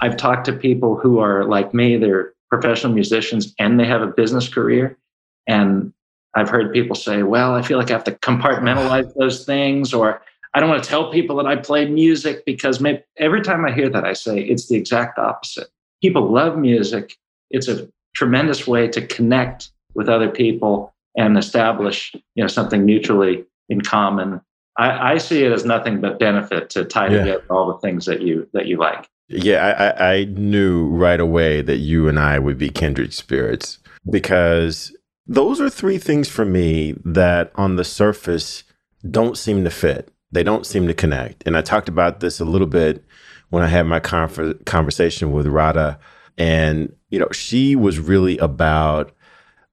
I've 0.00 0.16
talked 0.16 0.46
to 0.46 0.52
people 0.52 0.96
who 0.96 1.20
are 1.20 1.44
like 1.44 1.72
me, 1.72 1.96
they're 1.96 2.32
professional 2.50 2.92
musicians 2.92 3.54
and 3.58 3.78
they 3.78 3.86
have 3.86 4.02
a 4.02 4.06
business 4.06 4.48
career. 4.48 4.98
And 5.46 5.92
I've 6.34 6.48
heard 6.48 6.72
people 6.72 6.96
say, 6.96 7.22
well, 7.22 7.54
I 7.54 7.62
feel 7.62 7.78
like 7.78 7.90
I 7.90 7.94
have 7.94 8.04
to 8.04 8.12
compartmentalize 8.12 9.12
those 9.18 9.44
things, 9.44 9.92
or 9.94 10.22
I 10.54 10.60
don't 10.60 10.68
want 10.68 10.82
to 10.82 10.88
tell 10.88 11.10
people 11.10 11.36
that 11.36 11.46
I 11.46 11.56
play 11.56 11.86
music 11.86 12.44
because 12.44 12.80
maybe, 12.80 13.02
every 13.18 13.42
time 13.42 13.64
I 13.64 13.72
hear 13.72 13.88
that, 13.90 14.04
I 14.04 14.12
say 14.12 14.40
it's 14.40 14.68
the 14.68 14.76
exact 14.76 15.18
opposite. 15.18 15.68
People 16.00 16.30
love 16.30 16.58
music. 16.58 17.16
It's 17.50 17.68
a 17.68 17.88
tremendous 18.14 18.66
way 18.66 18.88
to 18.88 19.06
connect 19.06 19.70
with 19.94 20.08
other 20.08 20.28
people 20.28 20.92
and 21.16 21.36
establish 21.36 22.14
you 22.34 22.42
know 22.42 22.48
something 22.48 22.84
mutually 22.84 23.44
in 23.68 23.80
common 23.80 24.40
i, 24.78 25.14
I 25.14 25.18
see 25.18 25.44
it 25.44 25.52
as 25.52 25.64
nothing 25.64 26.00
but 26.00 26.18
benefit 26.18 26.70
to 26.70 26.84
tie 26.84 27.08
yeah. 27.08 27.18
together 27.18 27.44
all 27.50 27.72
the 27.72 27.78
things 27.78 28.06
that 28.06 28.22
you 28.22 28.48
that 28.52 28.66
you 28.66 28.78
like 28.78 29.08
yeah 29.28 29.94
I, 29.98 30.14
I 30.14 30.24
knew 30.24 30.88
right 30.88 31.20
away 31.20 31.62
that 31.62 31.78
you 31.78 32.08
and 32.08 32.18
i 32.18 32.38
would 32.38 32.58
be 32.58 32.70
kindred 32.70 33.12
spirits 33.12 33.78
because 34.10 34.94
those 35.26 35.60
are 35.60 35.70
three 35.70 35.98
things 35.98 36.28
for 36.28 36.44
me 36.44 36.94
that 37.04 37.52
on 37.54 37.76
the 37.76 37.84
surface 37.84 38.64
don't 39.10 39.36
seem 39.36 39.64
to 39.64 39.70
fit 39.70 40.12
they 40.30 40.42
don't 40.42 40.66
seem 40.66 40.86
to 40.86 40.94
connect 40.94 41.42
and 41.46 41.56
i 41.56 41.62
talked 41.62 41.88
about 41.88 42.20
this 42.20 42.40
a 42.40 42.44
little 42.44 42.66
bit 42.66 43.04
when 43.50 43.62
i 43.62 43.68
had 43.68 43.86
my 43.86 44.00
conf- 44.00 44.64
conversation 44.64 45.32
with 45.32 45.46
Rada. 45.46 45.98
and 46.38 46.94
you 47.10 47.18
know 47.18 47.28
she 47.32 47.76
was 47.76 47.98
really 47.98 48.38
about 48.38 49.12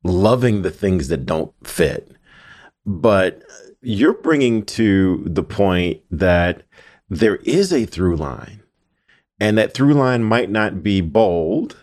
loving 0.03 0.61
the 0.61 0.71
things 0.71 1.07
that 1.09 1.25
don't 1.25 1.53
fit. 1.63 2.11
But 2.85 3.43
you're 3.81 4.13
bringing 4.13 4.65
to 4.65 5.23
the 5.25 5.43
point 5.43 6.01
that 6.11 6.63
there 7.09 7.37
is 7.37 7.73
a 7.73 7.85
through 7.85 8.15
line, 8.17 8.61
and 9.39 9.57
that 9.57 9.73
through 9.73 9.93
line 9.93 10.23
might 10.23 10.49
not 10.49 10.83
be 10.83 11.01
bold. 11.01 11.77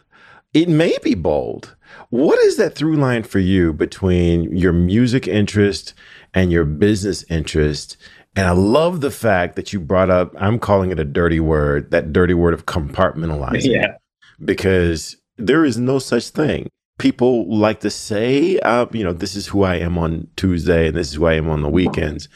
It 0.55 0.69
may 0.69 0.97
be 1.03 1.15
bold. 1.15 1.77
What 2.11 2.39
is 2.41 2.57
that 2.57 2.75
through 2.75 2.97
line 2.97 3.23
for 3.23 3.39
you 3.39 3.73
between 3.73 4.57
your 4.57 4.73
music 4.73 5.29
interest 5.29 5.95
and 6.35 6.51
your 6.53 6.65
business 6.65 7.25
interest? 7.29 7.97
And 8.35 8.47
I 8.47 8.53
love 8.53 9.01
the 9.01 9.11
fact 9.11 9.57
that 9.57 9.73
you 9.73 9.81
brought 9.81 10.11
up, 10.11 10.35
I'm 10.39 10.59
calling 10.59 10.91
it 10.91 11.01
a 11.01 11.05
dirty 11.05 11.41
word, 11.41 11.91
that 11.91 12.13
dirty 12.13 12.35
word 12.35 12.55
of 12.55 12.67
compartmentalizing. 12.67 13.73
Yeah. 13.73 13.97
Because 14.45 15.17
there 15.39 15.65
is 15.65 15.79
no 15.79 15.99
such 15.99 16.29
thing 16.29 16.69
people 16.99 17.47
like 17.55 17.81
to 17.81 17.91
say, 17.91 18.59
uh, 18.61 18.87
you 18.93 19.05
know, 19.05 19.13
this 19.13 19.37
is 19.37 19.47
who 19.47 19.63
I 19.63 19.77
am 19.77 19.99
on 19.99 20.29
Tuesday 20.37 20.89
and 20.89 20.97
this 20.97 21.09
is 21.09 21.15
who 21.15 21.27
I 21.27 21.35
am 21.35 21.49
on 21.49 21.63
the 21.63 21.69
weekends. 21.69 22.29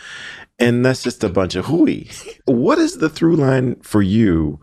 And 0.59 0.85
that's 0.85 1.02
just 1.02 1.25
a 1.25 1.29
bunch 1.29 1.55
of 1.55 1.67
hooey. 1.67 2.11
What 2.45 2.79
is 2.79 2.99
the 2.99 3.09
through 3.09 3.37
line 3.37 3.76
for 3.76 4.02
you 4.02 4.61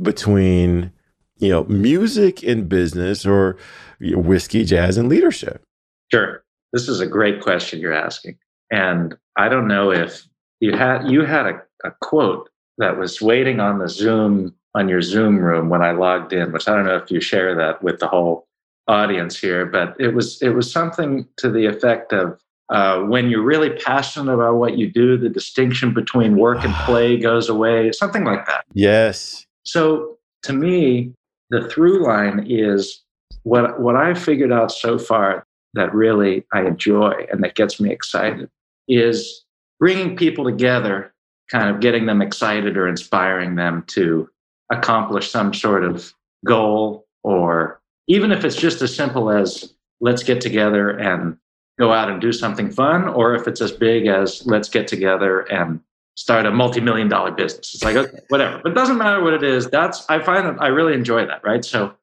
between, 0.00 0.92
you 1.38 1.48
know, 1.48 1.64
music 1.64 2.42
and 2.42 2.68
business 2.68 3.24
or 3.24 3.56
whiskey, 4.00 4.64
jazz, 4.64 4.98
and 4.98 5.08
leadership? 5.08 5.62
Sure. 6.10 6.44
This 6.72 6.88
is 6.88 7.00
a 7.00 7.06
great 7.06 7.40
question 7.40 7.80
you're 7.80 7.92
asking. 7.94 8.36
And 8.70 9.16
I 9.36 9.48
don't 9.48 9.68
know 9.68 9.90
if 9.90 10.26
you 10.60 10.76
had 10.76 11.10
you 11.10 11.24
had 11.24 11.46
a, 11.46 11.62
a 11.84 11.92
quote 12.00 12.48
that 12.78 12.98
was 12.98 13.20
waiting 13.20 13.60
on 13.60 13.78
the 13.78 13.88
Zoom 13.88 14.54
on 14.74 14.88
your 14.88 15.02
Zoom 15.02 15.38
room 15.38 15.68
when 15.68 15.82
I 15.82 15.92
logged 15.92 16.32
in, 16.32 16.52
which 16.52 16.68
I 16.68 16.74
don't 16.74 16.86
know 16.86 16.96
if 16.96 17.10
you 17.10 17.20
share 17.20 17.54
that 17.54 17.82
with 17.82 18.00
the 18.00 18.08
whole 18.08 18.46
audience 18.88 19.38
here, 19.38 19.66
but 19.66 19.94
it 19.98 20.14
was 20.14 20.40
it 20.42 20.50
was 20.50 20.70
something 20.70 21.26
to 21.36 21.50
the 21.50 21.66
effect 21.66 22.12
of 22.12 22.40
uh, 22.70 23.00
when 23.00 23.28
you're 23.28 23.42
really 23.42 23.70
passionate 23.70 24.32
about 24.32 24.54
what 24.56 24.78
you 24.78 24.90
do, 24.90 25.16
the 25.18 25.28
distinction 25.28 25.92
between 25.92 26.36
work 26.36 26.64
and 26.64 26.74
play 26.86 27.18
goes 27.18 27.48
away, 27.48 27.92
something 27.92 28.24
like 28.24 28.46
that. 28.46 28.64
Yes. 28.72 29.46
So 29.64 30.18
to 30.44 30.52
me, 30.52 31.12
the 31.50 31.68
through 31.68 32.04
line 32.04 32.46
is 32.48 33.02
what 33.42 33.80
what 33.80 33.96
I've 33.96 34.22
figured 34.22 34.52
out 34.52 34.72
so 34.72 34.98
far 34.98 35.46
that 35.74 35.94
really 35.94 36.44
I 36.52 36.62
enjoy 36.62 37.26
and 37.30 37.42
that 37.44 37.54
gets 37.54 37.80
me 37.80 37.90
excited 37.90 38.48
is 38.88 39.44
bringing 39.78 40.16
people 40.16 40.44
together, 40.44 41.12
kind 41.50 41.68
of 41.68 41.80
getting 41.80 42.06
them 42.06 42.22
excited 42.22 42.76
or 42.76 42.88
inspiring 42.88 43.54
them 43.56 43.84
to 43.88 44.28
accomplish 44.70 45.30
some 45.30 45.52
sort 45.52 45.84
of 45.84 46.14
goal 46.44 47.06
or 47.22 47.81
even 48.08 48.32
if 48.32 48.44
it's 48.44 48.56
just 48.56 48.82
as 48.82 48.94
simple 48.94 49.30
as 49.30 49.74
let's 50.00 50.22
get 50.22 50.40
together 50.40 50.90
and 50.90 51.36
go 51.78 51.92
out 51.92 52.10
and 52.10 52.20
do 52.20 52.32
something 52.32 52.70
fun, 52.70 53.08
or 53.08 53.34
if 53.34 53.46
it's 53.48 53.60
as 53.60 53.72
big 53.72 54.06
as 54.06 54.44
let's 54.46 54.68
get 54.68 54.86
together 54.86 55.40
and 55.40 55.80
start 56.16 56.44
a 56.46 56.50
multi-million 56.50 57.08
dollar 57.08 57.30
business. 57.30 57.74
It's 57.74 57.84
like 57.84 57.96
okay, 57.96 58.18
whatever, 58.28 58.60
but 58.62 58.72
it 58.72 58.74
doesn't 58.74 58.98
matter 58.98 59.22
what 59.22 59.32
it 59.32 59.42
is. 59.42 59.68
That's 59.70 60.08
I 60.08 60.18
find 60.22 60.46
that 60.46 60.62
I 60.62 60.68
really 60.68 60.94
enjoy 60.94 61.26
that. 61.26 61.42
Right. 61.44 61.64
So 61.64 61.94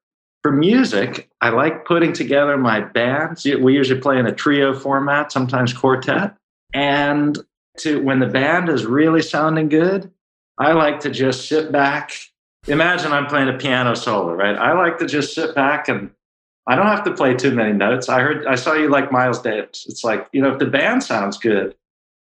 for 0.41 0.51
music, 0.51 1.29
I 1.41 1.49
like 1.49 1.85
putting 1.85 2.13
together 2.13 2.57
my 2.57 2.81
bands. 2.81 3.45
We 3.45 3.73
usually 3.73 3.99
play 3.99 4.17
in 4.17 4.25
a 4.25 4.31
trio 4.33 4.73
format, 4.73 5.31
sometimes 5.31 5.73
quartet, 5.73 6.35
and 6.73 7.37
to 7.79 8.01
when 8.01 8.19
the 8.19 8.27
band 8.27 8.69
is 8.69 8.85
really 8.85 9.21
sounding 9.21 9.69
good, 9.69 10.11
I 10.57 10.73
like 10.73 10.99
to 11.01 11.09
just 11.09 11.47
sit 11.47 11.71
back 11.71 12.13
imagine 12.69 13.11
I'm 13.11 13.25
playing 13.25 13.49
a 13.49 13.57
piano 13.57 13.95
solo, 13.95 14.33
right? 14.33 14.55
I 14.55 14.73
like 14.73 14.97
to 14.99 15.05
just 15.05 15.33
sit 15.33 15.55
back 15.55 15.89
and 15.89 16.11
I 16.67 16.75
don't 16.75 16.87
have 16.87 17.03
to 17.05 17.13
play 17.13 17.33
too 17.33 17.51
many 17.51 17.73
notes. 17.73 18.09
I 18.09 18.21
heard, 18.21 18.45
I 18.45 18.55
saw 18.55 18.73
you 18.73 18.89
like 18.89 19.11
Miles 19.11 19.41
Davis. 19.41 19.85
It's 19.89 20.03
like, 20.03 20.27
you 20.31 20.41
know, 20.41 20.53
if 20.53 20.59
the 20.59 20.67
band 20.67 21.03
sounds 21.03 21.37
good, 21.37 21.75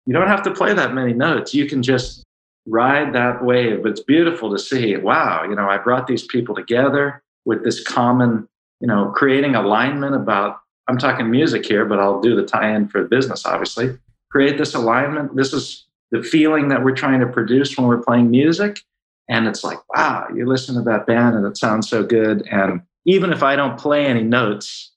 you 0.06 0.14
don't 0.14 0.28
have 0.28 0.44
to 0.44 0.52
play 0.52 0.74
that 0.74 0.94
many 0.94 1.14
notes. 1.14 1.54
You 1.54 1.68
can 1.68 1.84
just 1.84 2.24
ride 2.66 3.14
that 3.14 3.44
wave. 3.44 3.86
It's 3.86 4.02
beautiful 4.02 4.50
to 4.52 4.58
see. 4.58 4.98
Wow, 4.98 5.44
you 5.44 5.56
know, 5.56 5.70
I 5.70 5.78
brought 5.78 6.08
these 6.08 6.26
people 6.26 6.56
together 6.56 7.22
with 7.46 7.64
this 7.64 7.84
common, 7.84 8.48
you 8.80 8.88
know, 8.88 9.12
creating 9.16 9.56
alignment 9.56 10.16
about, 10.16 10.60
I'm 10.88 10.98
talking 10.98 11.30
music 11.30 11.66
here, 11.66 11.86
but 11.86 12.00
I'll 12.00 12.20
do 12.20 12.36
the 12.36 12.46
tie 12.46 12.76
in 12.76 12.88
for 12.88 13.04
business, 13.04 13.46
obviously. 13.46 13.98
Create 14.32 14.58
this 14.58 14.74
alignment. 14.74 15.36
This 15.36 15.54
is 15.54 15.86
the 16.12 16.24
feeling 16.24 16.70
that 16.70 16.84
we're 16.84 16.96
trying 16.96 17.20
to 17.20 17.28
produce 17.28 17.78
when 17.78 17.88
we're 17.88 18.02
playing 18.02 18.32
music 18.32 18.82
and 19.32 19.48
it's 19.48 19.64
like 19.64 19.80
wow 19.96 20.28
you 20.36 20.46
listen 20.46 20.76
to 20.76 20.82
that 20.82 21.08
band 21.08 21.36
and 21.36 21.48
it 21.48 21.58
sounds 21.58 21.90
so 21.90 22.04
good. 22.04 22.46
And 22.52 22.82
even 23.06 23.34
if 23.34 23.42
i 23.42 23.56
don't 23.56 23.80
play 23.80 24.06
any 24.06 24.24
notes 24.24 24.92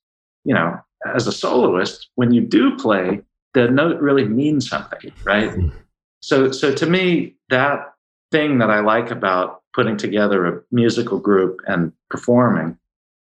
you 0.45 0.53
know 0.53 0.79
as 1.15 1.27
a 1.27 1.33
soloist 1.33 2.09
when 2.17 2.33
you 2.33 2.41
do 2.41 2.77
play 2.77 3.21
the 3.55 3.69
note 3.69 4.01
really 4.01 4.27
means 4.27 4.69
something 4.69 5.13
right? 5.25 5.51
Mm-hmm. 5.51 5.69
so 6.21 6.51
so 6.51 6.75
to 6.75 6.87
me 6.87 7.35
that 7.49 7.95
thing 8.31 8.59
that 8.59 8.71
i 8.71 8.81
like 8.81 9.11
about 9.11 9.63
putting 9.75 9.97
together 9.97 10.47
a 10.47 10.61
musical 10.71 11.19
group 11.19 11.61
and 11.67 11.93
performing 12.11 12.77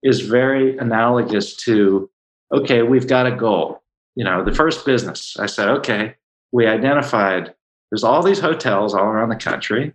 is 0.03 0.21
very 0.21 0.77
analogous 0.79 1.57
to 1.57 2.11
okay 2.53 2.83
we've 2.83 3.09
got 3.09 3.27
a 3.27 3.33
goal. 3.33 3.83
You 4.15 4.25
know 4.25 4.45
the 4.45 4.55
first 4.55 4.85
business 4.87 5.37
i 5.39 5.47
said 5.47 5.69
okay 5.69 6.15
we 6.53 6.67
identified 6.67 7.55
there's 7.91 8.05
all 8.05 8.23
these 8.23 8.41
hotels 8.41 8.95
all 8.95 9.05
around 9.05 9.29
the 9.29 9.37
country 9.37 9.93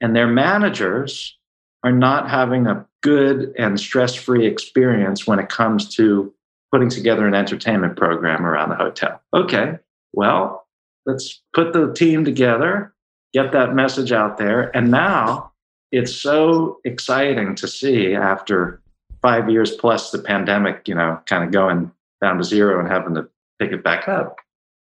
and 0.00 0.14
their 0.14 0.26
managers 0.26 1.36
are 1.82 1.92
not 1.92 2.28
having 2.28 2.66
a 2.66 2.86
good 3.02 3.54
and 3.58 3.80
stress 3.80 4.14
free 4.14 4.46
experience 4.46 5.26
when 5.26 5.38
it 5.38 5.48
comes 5.48 5.94
to 5.96 6.32
putting 6.72 6.88
together 6.88 7.26
an 7.26 7.34
entertainment 7.34 7.96
program 7.96 8.44
around 8.44 8.68
the 8.68 8.76
hotel. 8.76 9.20
Okay, 9.34 9.78
well, 10.12 10.66
let's 11.06 11.42
put 11.52 11.72
the 11.72 11.92
team 11.92 12.24
together, 12.24 12.94
get 13.32 13.52
that 13.52 13.74
message 13.74 14.12
out 14.12 14.38
there. 14.38 14.74
And 14.76 14.90
now 14.90 15.52
it's 15.90 16.14
so 16.14 16.78
exciting 16.84 17.54
to 17.56 17.66
see 17.66 18.14
after 18.14 18.80
five 19.22 19.50
years 19.50 19.72
plus 19.72 20.10
the 20.10 20.18
pandemic, 20.18 20.86
you 20.86 20.94
know, 20.94 21.20
kind 21.26 21.44
of 21.44 21.50
going 21.50 21.90
down 22.22 22.38
to 22.38 22.44
zero 22.44 22.78
and 22.78 22.88
having 22.88 23.14
to 23.14 23.28
pick 23.58 23.72
it 23.72 23.82
back 23.82 24.08
up. 24.08 24.36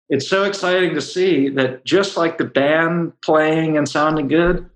It's 0.09 0.29
so 0.29 0.45
exciting 0.45 0.95
to 0.95 1.01
see 1.01 1.49
that 1.51 1.85
just 1.85 2.17
like 2.17 2.39
the 2.39 2.45
band 2.45 3.13
playing 3.23 3.77
and 3.77 3.89
sounding 3.89 4.29
good, 4.29 4.69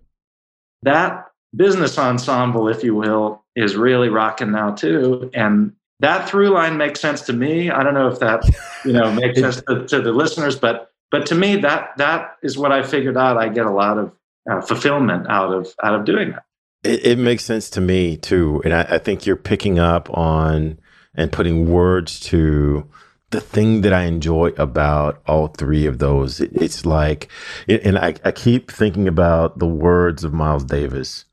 that 0.82 1.26
business 1.54 1.98
ensemble, 1.98 2.68
if 2.68 2.82
you 2.84 2.94
will, 2.94 3.42
is 3.56 3.76
really 3.76 4.08
rocking 4.08 4.52
now 4.52 4.72
too. 4.72 5.30
And 5.34 5.72
that 6.00 6.28
through 6.28 6.50
line 6.50 6.76
makes 6.76 7.00
sense 7.00 7.22
to 7.22 7.32
me. 7.32 7.70
I 7.70 7.82
don't 7.82 7.94
know 7.94 8.08
if 8.08 8.18
that 8.20 8.42
you 8.84 8.92
know 8.92 9.12
makes 9.12 9.40
sense 9.40 9.62
to, 9.68 9.86
to, 9.86 10.00
the 10.00 10.12
listeners, 10.12 10.56
but 10.56 10.92
but 11.10 11.26
to 11.26 11.34
me 11.34 11.56
that 11.56 11.90
that 11.98 12.36
is 12.42 12.56
what 12.56 12.72
I 12.72 12.82
figured 12.82 13.16
out. 13.16 13.36
I 13.36 13.48
get 13.48 13.66
a 13.66 13.70
lot 13.70 13.98
of 13.98 14.12
uh, 14.50 14.60
fulfillment 14.60 15.28
out 15.28 15.52
of 15.52 15.74
out 15.82 15.94
of 15.94 16.04
doing 16.04 16.30
that. 16.30 16.44
It, 16.82 17.04
it, 17.04 17.18
makes 17.18 17.44
sense 17.44 17.68
to 17.70 17.80
me 17.82 18.16
too, 18.16 18.62
and 18.64 18.72
I, 18.72 18.82
I 18.92 18.98
think 18.98 19.26
you're 19.26 19.36
picking 19.36 19.78
up 19.78 20.08
on 20.16 20.78
and 21.14 21.30
putting 21.30 21.70
words 21.70 22.18
to 22.20 22.88
the 23.30 23.40
thing 23.40 23.82
that 23.82 23.92
I 23.92 24.04
enjoy 24.04 24.48
about 24.58 25.22
all 25.26 25.48
three 25.48 25.86
of 25.86 25.98
those. 25.98 26.40
It, 26.40 26.50
it's 26.54 26.84
like, 26.84 27.28
and 27.68 27.98
I, 27.98 28.14
I 28.24 28.32
keep 28.32 28.70
thinking 28.70 29.08
about 29.08 29.58
the 29.58 29.66
words 29.66 30.24
of 30.24 30.32
Miles 30.32 30.64
Davis, 30.64 31.24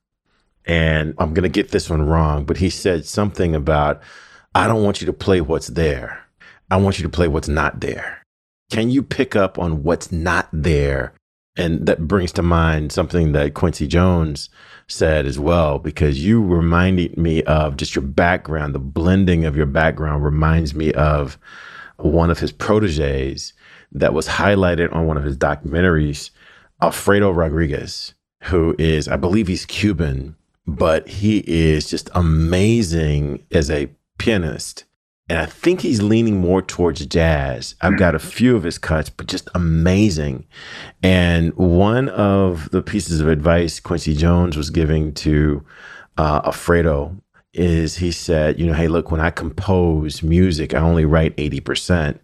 and 0.66 1.16
I'm 1.18 1.34
gonna 1.34 1.50
get 1.50 1.72
this 1.72 1.90
one 1.90 2.04
wrong, 2.04 2.46
but 2.46 2.58
he 2.58 2.70
said 2.70 3.06
something 3.06 3.56
about 3.56 4.02
I 4.54 4.68
don't 4.68 4.84
want 4.84 5.02
you 5.02 5.08
to 5.08 5.14
play 5.14 5.42
what's 5.42 5.68
there. 5.68 6.24
I 6.70 6.78
want 6.78 7.00
you 7.00 7.04
to 7.04 7.10
play 7.10 7.28
what's 7.28 7.48
not 7.48 7.80
there. 7.80 8.24
Can 8.72 8.90
you 8.90 9.02
pick 9.02 9.36
up 9.36 9.58
on 9.58 9.84
what's 9.84 10.12
not 10.12 10.50
there? 10.52 11.14
And 11.56 11.88
that 11.88 12.08
brings 12.08 12.32
to 12.34 12.44
mind 12.44 12.92
something 12.92 13.32
that 13.32 13.56
Quincy 13.56 13.88
Jones 13.88 14.50
said 14.88 15.26
as 15.26 15.40
well, 15.40 15.80
because 15.80 16.24
you 16.24 16.44
reminded 16.44 17.18
me 17.18 17.42
of 17.44 17.78
just 17.78 17.96
your 17.96 18.04
background. 18.04 18.76
The 18.76 18.80
blending 18.80 19.46
of 19.46 19.56
your 19.56 19.66
background 19.66 20.24
reminds 20.24 20.76
me 20.76 20.94
of 20.94 21.38
one 21.98 22.30
of 22.30 22.40
his 22.40 22.52
proteges 22.52 23.54
that 23.92 24.14
was 24.14 24.28
highlighted 24.28 24.94
on 24.94 25.06
one 25.06 25.18
of 25.18 25.24
his 25.24 25.38
documentaries, 25.38 26.30
Alfredo 26.82 27.32
Rodriguez, 27.32 28.14
who 28.44 28.76
is, 28.78 29.08
I 29.08 29.16
believe 29.16 29.48
he's 29.48 29.66
Cuban, 29.66 30.36
but 30.66 31.08
he 31.08 31.40
is 31.48 31.90
just 31.90 32.10
amazing 32.14 33.46
as 33.52 33.72
a 33.72 33.90
pianist. 34.18 34.84
And 35.30 35.40
I 35.40 35.46
think 35.46 35.82
he's 35.82 36.02
leaning 36.02 36.38
more 36.40 36.62
towards 36.62 37.06
jazz. 37.06 37.76
I've 37.82 37.98
got 37.98 38.16
a 38.16 38.20
few 38.20 38.56
of 38.56 38.64
his 38.64 38.78
cuts, 38.78 39.10
but 39.10 39.28
just 39.28 39.50
amazing. 39.54 40.46
And 41.04 41.54
one 41.56 42.08
of 42.10 42.70
the 42.72 42.82
pieces 42.82 43.20
of 43.20 43.28
advice 43.28 43.82
Quincy 43.82 44.16
Jones 44.16 44.56
was 44.56 44.70
giving 44.70 45.14
to 45.16 45.66
uh, 46.18 46.42
Alfredo 46.46 47.18
is 47.54 47.98
he 47.98 48.12
said, 48.12 48.60
you 48.60 48.66
know, 48.66 48.74
hey, 48.74 48.88
look, 48.88 49.12
when 49.12 49.22
I 49.22 49.32
compose 49.32 50.22
music, 50.22 50.74
I 50.74 50.80
only 50.80 51.06
write 51.06 51.36
80% 51.38 52.20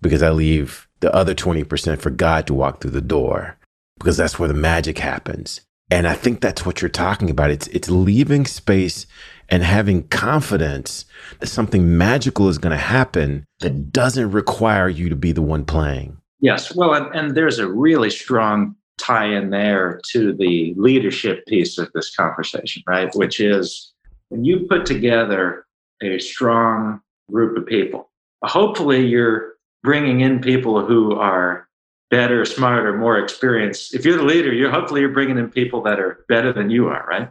because 0.00 0.22
I 0.22 0.30
leave 0.30 0.88
the 1.00 1.14
other 1.14 1.34
20% 1.34 1.98
for 1.98 2.10
God 2.10 2.46
to 2.46 2.54
walk 2.54 2.80
through 2.80 2.92
the 2.92 3.00
door 3.00 3.56
because 3.98 4.16
that's 4.16 4.38
where 4.38 4.48
the 4.48 4.54
magic 4.54 4.98
happens. 4.98 5.60
And 5.90 6.06
I 6.06 6.14
think 6.14 6.40
that's 6.40 6.64
what 6.64 6.80
you're 6.80 6.88
talking 6.88 7.30
about. 7.30 7.50
It's 7.50 7.66
it's 7.68 7.90
leaving 7.90 8.46
space 8.46 9.06
and 9.48 9.64
having 9.64 10.06
confidence 10.08 11.04
that 11.40 11.48
something 11.48 11.98
magical 11.98 12.48
is 12.48 12.58
going 12.58 12.70
to 12.70 12.76
happen 12.76 13.44
that 13.58 13.92
doesn't 13.92 14.30
require 14.30 14.88
you 14.88 15.08
to 15.08 15.16
be 15.16 15.32
the 15.32 15.42
one 15.42 15.64
playing. 15.64 16.16
Yes. 16.40 16.74
Well, 16.74 16.94
and, 16.94 17.14
and 17.14 17.36
there's 17.36 17.58
a 17.58 17.68
really 17.68 18.10
strong 18.10 18.76
tie 18.98 19.26
in 19.26 19.50
there 19.50 20.00
to 20.12 20.32
the 20.32 20.74
leadership 20.76 21.44
piece 21.46 21.76
of 21.78 21.90
this 21.92 22.14
conversation, 22.14 22.82
right? 22.86 23.12
Which 23.14 23.40
is 23.40 23.89
when 24.30 24.44
you 24.44 24.66
put 24.68 24.86
together 24.86 25.66
a 26.02 26.18
strong 26.18 27.00
group 27.30 27.56
of 27.56 27.66
people, 27.66 28.10
hopefully 28.42 29.06
you're 29.06 29.54
bringing 29.82 30.20
in 30.20 30.40
people 30.40 30.84
who 30.84 31.14
are 31.14 31.68
better, 32.10 32.44
smarter, 32.44 32.96
more 32.96 33.18
experienced. 33.18 33.94
If 33.94 34.04
you're 34.04 34.16
the 34.16 34.24
leader, 34.24 34.52
you're 34.52 34.70
hopefully 34.70 35.02
you're 35.02 35.10
bringing 35.10 35.38
in 35.38 35.50
people 35.50 35.82
that 35.82 36.00
are 36.00 36.24
better 36.28 36.52
than 36.52 36.70
you 36.70 36.88
are, 36.88 37.06
right? 37.06 37.30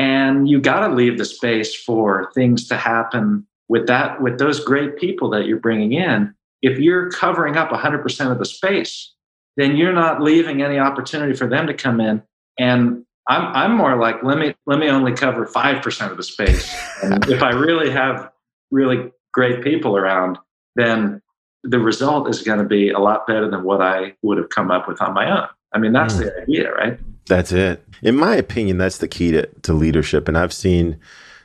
and 0.00 0.48
you 0.48 0.60
got 0.60 0.86
to 0.86 0.94
leave 0.94 1.18
the 1.18 1.24
space 1.26 1.74
for 1.74 2.30
things 2.34 2.66
to 2.68 2.76
happen 2.76 3.46
with 3.68 3.86
that 3.86 4.20
with 4.22 4.38
those 4.38 4.64
great 4.64 4.96
people 4.96 5.28
that 5.28 5.46
you're 5.46 5.58
bringing 5.58 5.92
in 5.92 6.34
if 6.62 6.78
you're 6.78 7.10
covering 7.10 7.56
up 7.56 7.70
100% 7.70 8.32
of 8.32 8.38
the 8.38 8.44
space 8.44 9.12
then 9.56 9.76
you're 9.76 9.92
not 9.92 10.22
leaving 10.22 10.62
any 10.62 10.78
opportunity 10.78 11.34
for 11.34 11.46
them 11.46 11.66
to 11.66 11.74
come 11.74 12.00
in 12.00 12.22
and 12.58 13.04
i'm, 13.30 13.54
I'm 13.54 13.76
more 13.76 13.96
like 13.96 14.22
let 14.22 14.38
me 14.38 14.54
let 14.66 14.78
me 14.78 14.88
only 14.88 15.12
cover 15.12 15.46
5% 15.46 16.10
of 16.10 16.16
the 16.16 16.22
space 16.22 16.74
and 17.02 17.24
if 17.30 17.42
i 17.42 17.50
really 17.50 17.90
have 17.90 18.30
really 18.70 19.10
great 19.32 19.62
people 19.62 19.96
around 19.96 20.38
then 20.76 21.22
the 21.62 21.78
result 21.78 22.28
is 22.28 22.42
going 22.42 22.58
to 22.58 22.64
be 22.64 22.90
a 22.90 22.98
lot 22.98 23.26
better 23.26 23.50
than 23.50 23.64
what 23.64 23.80
i 23.80 24.14
would 24.22 24.38
have 24.38 24.50
come 24.50 24.70
up 24.70 24.86
with 24.86 25.00
on 25.00 25.14
my 25.14 25.30
own 25.30 25.48
i 25.72 25.78
mean 25.78 25.92
that's 25.92 26.14
mm. 26.14 26.24
the 26.24 26.42
idea 26.42 26.72
right 26.74 26.98
that's 27.30 27.52
it. 27.52 27.86
In 28.02 28.16
my 28.16 28.34
opinion, 28.34 28.76
that's 28.78 28.98
the 28.98 29.06
key 29.06 29.30
to, 29.30 29.46
to 29.62 29.72
leadership. 29.72 30.26
And 30.26 30.36
I've 30.36 30.52
seen 30.52 30.98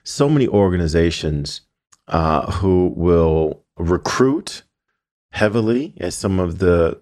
so 0.03 0.27
many 0.27 0.47
organizations 0.47 1.61
uh, 2.07 2.51
who 2.53 2.91
will 2.95 3.63
recruit 3.77 4.63
heavily 5.31 5.93
at 5.99 6.13
some 6.13 6.39
of 6.39 6.57
the 6.57 6.99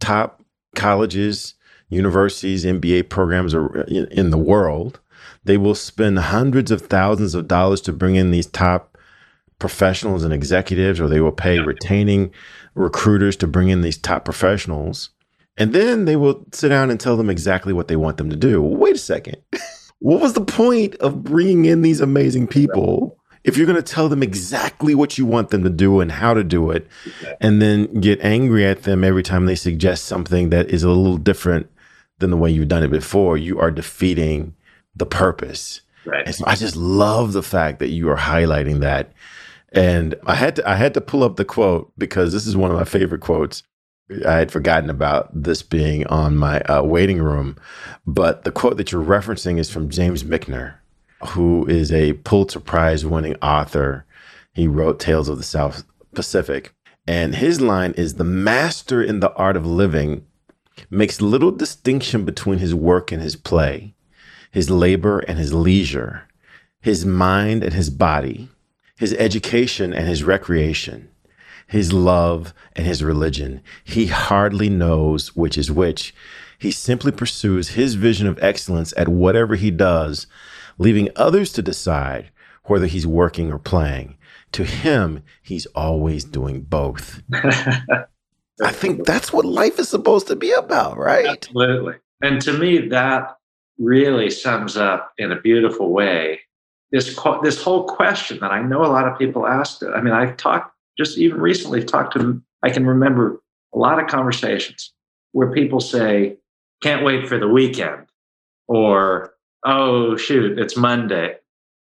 top 0.00 0.42
colleges, 0.74 1.54
universities, 1.92 2.64
MBA 2.64 3.08
programs 3.08 3.54
uh, 3.54 3.84
in, 3.88 4.06
in 4.10 4.30
the 4.30 4.38
world. 4.38 5.00
They 5.44 5.56
will 5.56 5.74
spend 5.74 6.18
hundreds 6.18 6.70
of 6.70 6.82
thousands 6.82 7.34
of 7.34 7.48
dollars 7.48 7.80
to 7.82 7.92
bring 7.92 8.16
in 8.16 8.30
these 8.30 8.46
top 8.46 8.96
professionals 9.58 10.24
and 10.24 10.32
executives, 10.32 11.00
or 11.00 11.08
they 11.08 11.20
will 11.20 11.32
pay 11.32 11.60
retaining 11.60 12.32
recruiters 12.74 13.36
to 13.36 13.46
bring 13.46 13.68
in 13.68 13.82
these 13.82 13.98
top 13.98 14.24
professionals. 14.24 15.10
And 15.58 15.72
then 15.72 16.06
they 16.06 16.16
will 16.16 16.46
sit 16.52 16.70
down 16.70 16.90
and 16.90 16.98
tell 16.98 17.16
them 17.16 17.30
exactly 17.30 17.72
what 17.72 17.88
they 17.88 17.96
want 17.96 18.16
them 18.16 18.30
to 18.30 18.36
do. 18.36 18.62
Wait 18.62 18.96
a 18.96 18.98
second. 18.98 19.36
what 19.98 20.20
was 20.20 20.32
the 20.32 20.44
point 20.44 20.94
of 20.96 21.22
bringing 21.22 21.66
in 21.66 21.82
these 21.82 22.00
amazing 22.00 22.48
people 22.48 23.18
if 23.44 23.56
you're 23.56 23.66
going 23.66 23.76
to 23.76 23.82
tell 23.82 24.08
them 24.08 24.22
exactly 24.22 24.94
what 24.94 25.18
you 25.18 25.26
want 25.26 25.50
them 25.50 25.64
to 25.64 25.70
do 25.70 26.00
and 26.00 26.12
how 26.12 26.32
to 26.32 26.44
do 26.44 26.70
it, 26.70 26.86
and 27.40 27.60
then 27.60 27.92
get 28.00 28.20
angry 28.20 28.64
at 28.64 28.84
them 28.84 29.02
every 29.02 29.22
time 29.22 29.46
they 29.46 29.56
suggest 29.56 30.04
something 30.04 30.50
that 30.50 30.70
is 30.70 30.84
a 30.84 30.88
little 30.88 31.16
different 31.16 31.68
than 32.22 32.30
the 32.30 32.36
way 32.38 32.50
you've 32.50 32.68
done 32.68 32.82
it 32.82 32.90
before, 32.90 33.36
you 33.36 33.60
are 33.60 33.70
defeating 33.70 34.54
the 34.96 35.06
purpose. 35.06 35.82
Right. 36.06 36.26
And 36.26 36.34
so 36.34 36.44
I 36.46 36.54
just 36.54 36.76
love 36.76 37.32
the 37.32 37.42
fact 37.42 37.78
that 37.78 37.90
you 37.90 38.08
are 38.08 38.16
highlighting 38.16 38.80
that. 38.80 39.12
And 39.72 40.14
I 40.26 40.34
had 40.34 40.56
to 40.56 40.68
I 40.68 40.76
had 40.76 40.94
to 40.94 41.00
pull 41.00 41.22
up 41.22 41.36
the 41.36 41.44
quote 41.44 41.92
because 41.96 42.32
this 42.32 42.46
is 42.46 42.56
one 42.56 42.70
of 42.70 42.76
my 42.76 42.84
favorite 42.84 43.20
quotes. 43.20 43.62
I 44.26 44.36
had 44.36 44.52
forgotten 44.52 44.90
about 44.90 45.30
this 45.32 45.62
being 45.62 46.06
on 46.08 46.36
my 46.36 46.60
uh, 46.62 46.82
waiting 46.82 47.22
room, 47.22 47.56
but 48.06 48.44
the 48.44 48.52
quote 48.52 48.76
that 48.76 48.92
you're 48.92 49.04
referencing 49.04 49.58
is 49.58 49.70
from 49.70 49.88
James 49.88 50.24
Michener, 50.24 50.74
who 51.28 51.66
is 51.66 51.90
a 51.90 52.14
Pulitzer 52.14 52.60
Prize 52.60 53.06
winning 53.06 53.36
author. 53.36 54.04
He 54.52 54.66
wrote 54.66 55.00
Tales 55.00 55.30
of 55.30 55.38
the 55.38 55.44
South 55.44 55.84
Pacific. 56.14 56.74
And 57.06 57.34
his 57.34 57.60
line 57.60 57.92
is 57.92 58.14
The 58.14 58.24
master 58.24 59.02
in 59.02 59.20
the 59.20 59.32
art 59.34 59.56
of 59.56 59.66
living 59.66 60.26
makes 60.90 61.20
little 61.20 61.52
distinction 61.52 62.24
between 62.24 62.58
his 62.58 62.74
work 62.74 63.12
and 63.12 63.22
his 63.22 63.36
play, 63.36 63.94
his 64.50 64.70
labor 64.70 65.20
and 65.20 65.38
his 65.38 65.52
leisure, 65.52 66.28
his 66.80 67.06
mind 67.06 67.62
and 67.62 67.74
his 67.74 67.90
body, 67.90 68.48
his 68.96 69.12
education 69.14 69.92
and 69.92 70.06
his 70.06 70.22
recreation 70.24 71.08
his 71.72 71.90
love, 71.90 72.52
and 72.76 72.86
his 72.86 73.02
religion. 73.02 73.62
He 73.82 74.06
hardly 74.08 74.68
knows 74.68 75.34
which 75.34 75.56
is 75.56 75.70
which. 75.70 76.14
He 76.58 76.70
simply 76.70 77.12
pursues 77.12 77.70
his 77.70 77.94
vision 77.94 78.26
of 78.26 78.38
excellence 78.42 78.92
at 78.94 79.08
whatever 79.08 79.54
he 79.56 79.70
does, 79.70 80.26
leaving 80.76 81.08
others 81.16 81.50
to 81.54 81.62
decide 81.62 82.30
whether 82.64 82.84
he's 82.84 83.06
working 83.06 83.50
or 83.50 83.58
playing. 83.58 84.18
To 84.52 84.64
him, 84.64 85.22
he's 85.42 85.64
always 85.74 86.24
doing 86.24 86.60
both. 86.60 87.22
I 88.62 88.72
think 88.72 89.04
that's 89.04 89.32
what 89.32 89.44
life 89.44 89.78
is 89.78 89.88
supposed 89.88 90.28
to 90.28 90.36
be 90.36 90.52
about, 90.52 90.96
right? 90.96 91.26
Absolutely. 91.26 91.94
And 92.22 92.40
to 92.42 92.52
me, 92.52 92.88
that 92.88 93.36
really 93.78 94.30
sums 94.30 94.76
up 94.76 95.12
in 95.18 95.32
a 95.32 95.40
beautiful 95.40 95.90
way 95.90 96.40
this 96.92 97.18
this 97.42 97.60
whole 97.60 97.84
question 97.84 98.38
that 98.40 98.52
I 98.52 98.62
know 98.62 98.84
a 98.84 98.86
lot 98.86 99.08
of 99.08 99.18
people 99.18 99.46
asked. 99.46 99.82
I 99.82 100.00
mean, 100.00 100.12
I've 100.12 100.36
talked 100.36 100.76
just 100.96 101.18
even 101.18 101.40
recently 101.40 101.82
talked 101.82 102.12
to 102.14 102.40
I 102.62 102.70
can 102.70 102.86
remember 102.86 103.40
a 103.74 103.78
lot 103.78 103.98
of 103.98 104.08
conversations 104.08 104.92
where 105.32 105.50
people 105.50 105.80
say, 105.80 106.36
can't 106.82 107.04
wait 107.04 107.26
for 107.26 107.38
the 107.38 107.48
weekend 107.48 108.06
or, 108.68 109.34
oh, 109.64 110.16
shoot, 110.16 110.58
it's 110.58 110.76
Monday. 110.76 111.36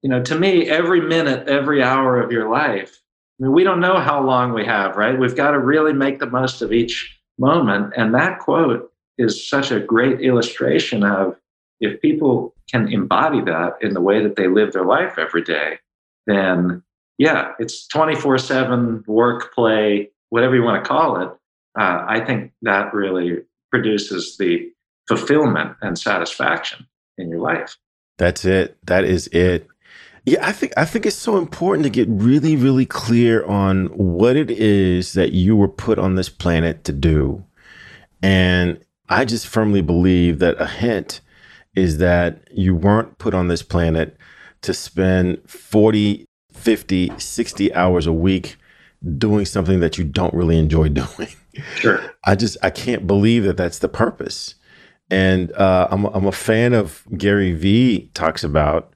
You 0.02 0.10
know, 0.10 0.22
to 0.22 0.38
me, 0.38 0.68
every 0.68 1.02
minute, 1.02 1.46
every 1.48 1.82
hour 1.82 2.20
of 2.20 2.32
your 2.32 2.48
life, 2.48 3.00
mean, 3.42 3.52
we 3.52 3.64
don't 3.64 3.80
know 3.80 3.98
how 3.98 4.22
long 4.22 4.52
we 4.52 4.64
have, 4.64 4.96
right? 4.96 5.18
We've 5.18 5.36
got 5.36 5.50
to 5.52 5.58
really 5.58 5.92
make 5.92 6.18
the 6.18 6.30
most 6.30 6.62
of 6.62 6.72
each 6.72 7.18
moment. 7.38 7.92
And 7.96 8.14
that 8.14 8.38
quote 8.38 8.90
is 9.18 9.48
such 9.48 9.70
a 9.70 9.80
great 9.80 10.20
illustration 10.20 11.04
of 11.04 11.36
if 11.80 12.00
people 12.00 12.54
can 12.70 12.92
embody 12.92 13.40
that 13.42 13.74
in 13.80 13.94
the 13.94 14.00
way 14.00 14.22
that 14.22 14.36
they 14.36 14.48
live 14.48 14.72
their 14.72 14.84
life 14.84 15.18
every 15.18 15.42
day, 15.42 15.78
then 16.26 16.82
yeah, 17.18 17.52
it's 17.58 17.86
24 17.88 18.38
7 18.38 19.04
work, 19.06 19.54
play, 19.54 20.10
whatever 20.30 20.54
you 20.54 20.62
want 20.62 20.82
to 20.82 20.88
call 20.88 21.20
it. 21.22 21.28
Uh, 21.78 22.04
I 22.06 22.20
think 22.24 22.52
that 22.62 22.92
really 22.94 23.42
produces 23.70 24.36
the 24.38 24.70
fulfillment 25.08 25.76
and 25.82 25.98
satisfaction 25.98 26.86
in 27.18 27.28
your 27.28 27.40
life. 27.40 27.76
That's 28.18 28.44
it. 28.44 28.76
That 28.86 29.04
is 29.04 29.28
it. 29.28 29.68
Yeah, 30.26 30.44
I 30.44 30.50
think 30.50 30.72
I 30.76 30.84
think 30.84 31.06
it's 31.06 31.16
so 31.16 31.38
important 31.38 31.84
to 31.84 31.90
get 31.90 32.08
really, 32.10 32.56
really 32.56 32.84
clear 32.84 33.44
on 33.44 33.86
what 33.96 34.34
it 34.34 34.50
is 34.50 35.12
that 35.12 35.32
you 35.32 35.56
were 35.56 35.68
put 35.68 36.00
on 36.00 36.16
this 36.16 36.28
planet 36.28 36.82
to 36.84 36.92
do. 36.92 37.44
And 38.22 38.80
I 39.08 39.24
just 39.24 39.46
firmly 39.46 39.82
believe 39.82 40.40
that 40.40 40.60
a 40.60 40.66
hint 40.66 41.20
is 41.76 41.98
that 41.98 42.40
you 42.50 42.74
weren't 42.74 43.18
put 43.18 43.34
on 43.34 43.46
this 43.46 43.62
planet 43.62 44.16
to 44.62 44.74
spend 44.74 45.48
40, 45.48 46.26
50, 46.52 47.12
60 47.16 47.74
hours 47.74 48.08
a 48.08 48.12
week 48.12 48.56
doing 49.18 49.44
something 49.44 49.78
that 49.78 49.96
you 49.96 50.02
don't 50.02 50.34
really 50.34 50.58
enjoy 50.58 50.88
doing. 51.04 51.28
Sure. 51.76 52.00
I 52.24 52.34
just 52.34 52.56
I 52.64 52.70
can't 52.70 53.06
believe 53.06 53.44
that 53.44 53.56
that's 53.56 53.78
the 53.78 53.88
purpose. 53.88 54.56
And 55.08 55.52
uh, 55.52 55.86
I'm 55.88 56.06
I'm 56.06 56.26
a 56.26 56.32
fan 56.32 56.72
of 56.72 57.04
Gary 57.16 57.52
Vee 57.52 58.10
talks 58.14 58.42
about 58.42 58.92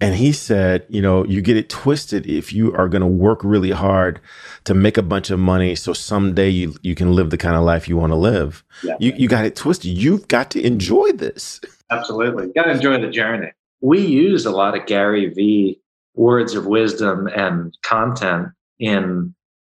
and 0.00 0.14
he 0.14 0.32
said, 0.32 0.86
you 0.88 1.02
know, 1.02 1.24
you 1.24 1.42
get 1.42 1.56
it 1.56 1.68
twisted 1.68 2.26
if 2.26 2.52
you 2.52 2.74
are 2.74 2.88
going 2.88 3.02
to 3.02 3.06
work 3.06 3.44
really 3.44 3.70
hard 3.70 4.20
to 4.64 4.74
make 4.74 4.96
a 4.96 5.02
bunch 5.02 5.30
of 5.30 5.38
money 5.38 5.74
so 5.74 5.92
someday 5.92 6.48
you, 6.48 6.74
you 6.82 6.94
can 6.94 7.12
live 7.12 7.30
the 7.30 7.36
kind 7.36 7.54
of 7.54 7.62
life 7.62 7.88
you 7.88 7.98
want 7.98 8.12
to 8.12 8.16
live. 8.16 8.64
Yeah. 8.82 8.96
You, 8.98 9.12
you 9.16 9.28
got 9.28 9.44
it 9.44 9.56
twisted. 9.56 9.90
You've 9.90 10.26
got 10.28 10.50
to 10.52 10.64
enjoy 10.64 11.12
this. 11.12 11.60
Absolutely. 11.90 12.48
Got 12.54 12.64
to 12.64 12.70
enjoy 12.70 13.00
the 13.00 13.10
journey. 13.10 13.52
We 13.82 14.00
use 14.00 14.46
a 14.46 14.50
lot 14.50 14.76
of 14.76 14.86
Gary 14.86 15.26
Vee 15.26 15.80
words 16.14 16.54
of 16.54 16.66
wisdom 16.66 17.26
and 17.26 17.76
content 17.82 18.48
in 18.78 19.34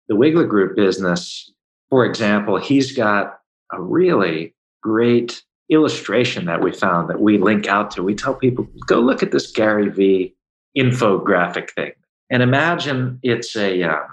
the 0.07 0.15
Wigler 0.15 0.47
Group 0.47 0.75
business. 0.75 1.51
For 1.89 2.05
example, 2.05 2.57
he's 2.57 2.93
got 2.93 3.39
a 3.71 3.81
really 3.81 4.55
great 4.81 5.43
illustration 5.73 6.45
that 6.45 6.61
we 6.61 6.71
found 6.71 7.09
that 7.09 7.19
we 7.19 7.37
link 7.37 7.67
out 7.67 7.91
to. 7.91 8.03
We 8.03 8.15
tell 8.15 8.35
people, 8.35 8.67
go 8.87 8.99
look 8.99 9.23
at 9.23 9.31
this 9.31 9.51
Gary 9.51 9.89
Vee 9.89 10.35
infographic 10.77 11.71
thing, 11.71 11.91
and 12.29 12.41
imagine 12.43 13.19
it's 13.23 13.55
a 13.55 13.83
uh, 13.83 14.05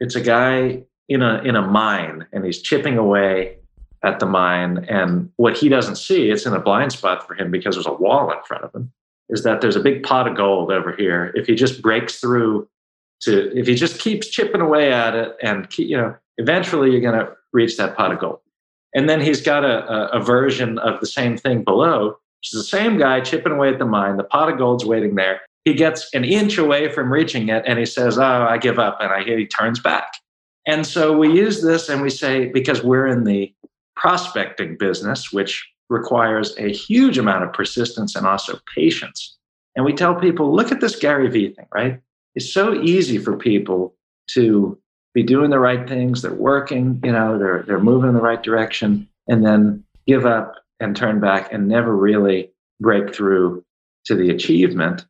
it's 0.00 0.16
a 0.16 0.20
guy 0.20 0.82
in 1.08 1.22
a 1.22 1.42
in 1.42 1.56
a 1.56 1.62
mine, 1.62 2.26
and 2.32 2.44
he's 2.44 2.62
chipping 2.62 2.98
away 2.98 3.58
at 4.02 4.20
the 4.20 4.26
mine, 4.26 4.84
and 4.88 5.30
what 5.36 5.56
he 5.56 5.68
doesn't 5.68 5.96
see, 5.96 6.30
it's 6.30 6.46
in 6.46 6.52
a 6.52 6.60
blind 6.60 6.92
spot 6.92 7.26
for 7.26 7.34
him 7.34 7.50
because 7.50 7.74
there's 7.74 7.86
a 7.86 7.92
wall 7.92 8.30
in 8.30 8.38
front 8.46 8.62
of 8.62 8.74
him, 8.74 8.92
is 9.28 9.42
that 9.42 9.60
there's 9.60 9.76
a 9.76 9.80
big 9.80 10.02
pot 10.02 10.28
of 10.28 10.36
gold 10.36 10.70
over 10.70 10.94
here. 10.94 11.32
If 11.34 11.46
he 11.46 11.54
just 11.54 11.82
breaks 11.82 12.20
through 12.20 12.68
to, 13.22 13.58
if 13.58 13.66
he 13.66 13.74
just 13.74 13.98
keeps 14.00 14.28
chipping 14.28 14.60
away 14.60 14.92
at 14.92 15.14
it, 15.14 15.36
and 15.42 15.68
keep, 15.70 15.88
you 15.88 15.96
know, 15.96 16.14
eventually 16.38 16.90
you're 16.90 17.00
going 17.00 17.18
to 17.18 17.32
reach 17.52 17.76
that 17.78 17.96
pot 17.96 18.12
of 18.12 18.20
gold. 18.20 18.40
And 18.96 19.10
then 19.10 19.20
he's 19.20 19.42
got 19.42 19.62
a, 19.62 20.10
a, 20.10 20.20
version 20.20 20.78
of 20.78 21.00
the 21.00 21.06
same 21.06 21.36
thing 21.36 21.62
below, 21.62 22.06
which 22.08 22.54
is 22.54 22.58
the 22.58 22.64
same 22.64 22.96
guy 22.96 23.20
chipping 23.20 23.52
away 23.52 23.68
at 23.68 23.78
the 23.78 23.84
mine. 23.84 24.16
The 24.16 24.24
pot 24.24 24.50
of 24.50 24.56
gold's 24.56 24.86
waiting 24.86 25.16
there. 25.16 25.42
He 25.66 25.74
gets 25.74 26.08
an 26.14 26.24
inch 26.24 26.56
away 26.56 26.90
from 26.90 27.12
reaching 27.12 27.50
it 27.50 27.62
and 27.66 27.78
he 27.78 27.84
says, 27.84 28.18
Oh, 28.18 28.22
I 28.22 28.56
give 28.56 28.78
up. 28.78 28.96
And 29.00 29.12
I 29.12 29.22
hear 29.22 29.38
he 29.38 29.46
turns 29.46 29.80
back. 29.80 30.14
And 30.66 30.86
so 30.86 31.14
we 31.14 31.30
use 31.30 31.62
this 31.62 31.90
and 31.90 32.00
we 32.00 32.08
say, 32.08 32.46
because 32.46 32.82
we're 32.82 33.06
in 33.06 33.24
the 33.24 33.54
prospecting 33.96 34.78
business, 34.78 35.30
which 35.30 35.64
requires 35.90 36.56
a 36.58 36.72
huge 36.72 37.18
amount 37.18 37.44
of 37.44 37.52
persistence 37.52 38.16
and 38.16 38.26
also 38.26 38.58
patience. 38.74 39.36
And 39.76 39.84
we 39.84 39.92
tell 39.92 40.14
people, 40.14 40.56
look 40.56 40.72
at 40.72 40.80
this 40.80 40.96
Gary 40.96 41.28
Vee 41.28 41.50
thing, 41.50 41.66
right? 41.72 42.00
It's 42.34 42.50
so 42.52 42.74
easy 42.82 43.18
for 43.18 43.36
people 43.36 43.94
to 44.30 44.78
be 45.16 45.22
doing 45.22 45.48
the 45.48 45.58
right 45.58 45.88
things. 45.88 46.20
They're 46.20 46.34
working, 46.34 47.00
you 47.02 47.10
know, 47.10 47.38
they're 47.38 47.64
they're 47.66 47.80
moving 47.80 48.10
in 48.10 48.14
the 48.14 48.20
right 48.20 48.42
direction, 48.42 49.08
and 49.26 49.44
then 49.44 49.82
give 50.06 50.26
up 50.26 50.56
and 50.78 50.94
turn 50.94 51.20
back 51.20 51.50
and 51.54 51.66
never 51.66 51.96
really 51.96 52.50
break 52.80 53.14
through 53.14 53.64
to 54.04 54.14
the 54.14 54.28
achievement. 54.28 55.06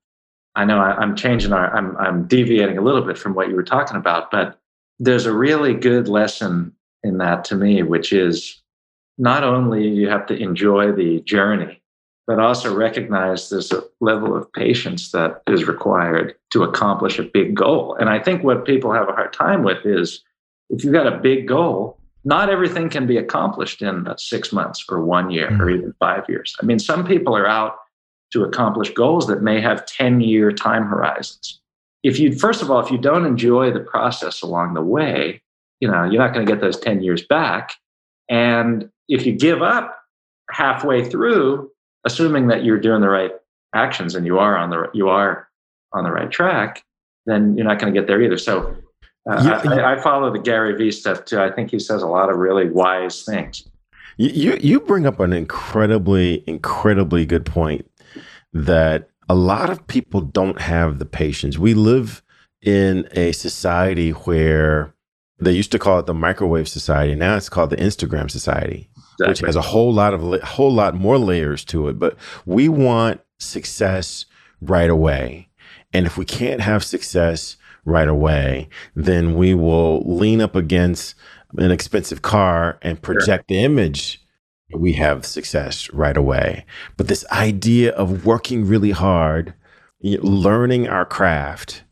I 0.54 0.64
know 0.64 0.78
I, 0.78 1.02
am 1.02 1.16
changing 1.16 1.52
our, 1.52 1.74
I'm 1.74 1.96
I'm 1.96 2.28
deviating 2.28 2.78
a 2.78 2.82
little 2.82 3.02
bit 3.02 3.18
from 3.18 3.34
what 3.34 3.48
you 3.48 3.56
were 3.56 3.64
talking 3.64 3.96
about, 3.96 4.30
but 4.30 4.60
there's 5.00 5.26
a 5.26 5.32
really 5.32 5.74
good 5.74 6.06
lesson 6.06 6.72
in 7.02 7.18
that 7.18 7.44
to 7.46 7.56
me, 7.56 7.82
which 7.82 8.12
is 8.12 8.62
not 9.18 9.42
only 9.42 9.88
you 9.88 10.08
have 10.08 10.26
to 10.26 10.36
enjoy 10.36 10.92
the 10.92 11.20
journey, 11.22 11.82
but 12.26 12.40
also 12.40 12.74
recognize 12.74 13.48
there's 13.48 13.72
a 13.72 13.84
level 14.00 14.36
of 14.36 14.52
patience 14.52 15.12
that 15.12 15.42
is 15.46 15.66
required 15.66 16.34
to 16.50 16.64
accomplish 16.64 17.18
a 17.18 17.22
big 17.22 17.54
goal. 17.54 17.96
And 18.00 18.08
I 18.10 18.18
think 18.18 18.42
what 18.42 18.64
people 18.64 18.92
have 18.92 19.08
a 19.08 19.12
hard 19.12 19.32
time 19.32 19.62
with 19.62 19.86
is 19.86 20.24
if 20.68 20.82
you've 20.82 20.92
got 20.92 21.06
a 21.06 21.18
big 21.18 21.46
goal, 21.46 21.98
not 22.24 22.50
everything 22.50 22.88
can 22.88 23.06
be 23.06 23.16
accomplished 23.16 23.82
in 23.82 24.08
six 24.18 24.52
months 24.52 24.84
or 24.88 25.00
one 25.00 25.30
year 25.30 25.48
mm-hmm. 25.48 25.62
or 25.62 25.70
even 25.70 25.94
five 26.00 26.24
years. 26.28 26.56
I 26.60 26.66
mean, 26.66 26.80
some 26.80 27.06
people 27.06 27.36
are 27.36 27.46
out 27.46 27.76
to 28.32 28.42
accomplish 28.42 28.90
goals 28.90 29.28
that 29.28 29.42
may 29.42 29.60
have 29.60 29.86
10 29.86 30.20
year 30.20 30.50
time 30.50 30.86
horizons. 30.86 31.60
If 32.02 32.18
you, 32.18 32.32
first 32.32 32.62
of 32.62 32.70
all, 32.70 32.80
if 32.80 32.90
you 32.90 32.98
don't 32.98 33.24
enjoy 33.24 33.70
the 33.70 33.80
process 33.80 34.42
along 34.42 34.74
the 34.74 34.82
way, 34.82 35.40
you 35.78 35.88
know, 35.88 36.02
you're 36.02 36.20
not 36.20 36.32
going 36.34 36.44
to 36.44 36.52
get 36.52 36.60
those 36.60 36.80
10 36.80 37.02
years 37.02 37.24
back. 37.24 37.74
And 38.28 38.90
if 39.08 39.24
you 39.24 39.32
give 39.32 39.62
up 39.62 39.96
halfway 40.50 41.08
through, 41.08 41.70
assuming 42.06 42.46
that 42.46 42.64
you're 42.64 42.80
doing 42.80 43.02
the 43.02 43.08
right 43.08 43.32
actions 43.74 44.14
and 44.14 44.24
you 44.24 44.38
are 44.38 44.56
on 44.56 44.70
the 44.70 44.88
you 44.94 45.08
are 45.08 45.48
on 45.92 46.04
the 46.04 46.10
right 46.10 46.30
track, 46.30 46.82
then 47.26 47.56
you're 47.56 47.66
not 47.66 47.78
going 47.78 47.92
to 47.92 48.00
get 48.00 48.06
there 48.06 48.22
either. 48.22 48.38
So 48.38 48.74
uh, 49.28 49.42
yeah, 49.44 49.72
I, 49.72 49.94
I, 49.94 50.00
follow 50.00 50.32
the 50.32 50.38
Gary 50.38 50.76
Vee 50.76 50.92
stuff 50.92 51.24
too. 51.24 51.40
I 51.40 51.50
think 51.50 51.70
he 51.70 51.80
says 51.80 52.00
a 52.00 52.06
lot 52.06 52.30
of 52.30 52.36
really 52.36 52.70
wise 52.70 53.24
things. 53.24 53.68
You 54.16 54.56
you 54.60 54.80
bring 54.80 55.04
up 55.04 55.20
an 55.20 55.34
incredibly 55.34 56.42
incredibly 56.46 57.26
good 57.26 57.44
point 57.44 57.90
that 58.54 59.10
a 59.28 59.34
lot 59.34 59.68
of 59.68 59.86
people 59.88 60.20
don't 60.20 60.60
have 60.60 60.98
the 60.98 61.04
patience. 61.04 61.58
We 61.58 61.74
live 61.74 62.22
in 62.62 63.08
a 63.12 63.32
society 63.32 64.10
where 64.10 64.94
they 65.38 65.52
used 65.52 65.72
to 65.72 65.78
call 65.78 65.98
it 65.98 66.06
the 66.06 66.14
microwave 66.14 66.68
society. 66.68 67.14
Now 67.14 67.36
it's 67.36 67.50
called 67.50 67.70
the 67.70 67.76
Instagram 67.76 68.30
society 68.30 68.88
exactly. 69.20 69.30
which 69.30 69.40
has 69.40 69.56
a 69.56 69.62
whole 69.62 69.92
lot 69.92 70.14
of 70.14 70.32
a 70.32 70.44
whole 70.44 70.72
lot 70.72 70.94
more 70.94 71.18
layers 71.18 71.64
to 71.66 71.88
it. 71.88 71.98
But 71.98 72.16
we 72.44 72.68
want 72.68 73.20
success 73.38 74.26
right 74.60 74.90
away, 74.90 75.48
and 75.92 76.06
if 76.06 76.16
we 76.16 76.24
can't 76.24 76.60
have 76.60 76.84
success 76.84 77.56
right 77.84 78.08
away, 78.08 78.68
then 78.94 79.34
we 79.34 79.54
will 79.54 80.02
lean 80.02 80.40
up 80.40 80.54
against 80.54 81.14
an 81.56 81.70
expensive 81.70 82.22
car 82.22 82.78
and 82.82 83.00
project 83.00 83.48
sure. 83.48 83.56
the 83.56 83.64
image 83.64 84.20
we 84.74 84.92
have 84.94 85.24
success 85.24 85.88
right 85.92 86.16
away. 86.16 86.66
But 86.96 87.08
this 87.08 87.24
idea 87.30 87.92
of 87.92 88.26
working 88.26 88.66
really 88.66 88.90
hard, 88.90 89.54
learning 90.02 90.88
our 90.88 91.04
craft, 91.04 91.84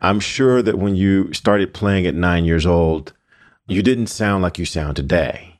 I'm 0.00 0.20
sure 0.20 0.60
that 0.62 0.78
when 0.78 0.96
you 0.96 1.32
started 1.32 1.72
playing 1.72 2.06
at 2.06 2.14
nine 2.14 2.44
years 2.44 2.66
old, 2.66 3.12
you 3.68 3.82
didn't 3.82 4.08
sound 4.08 4.42
like 4.42 4.58
you 4.58 4.66
sound 4.66 4.96
today 4.96 5.55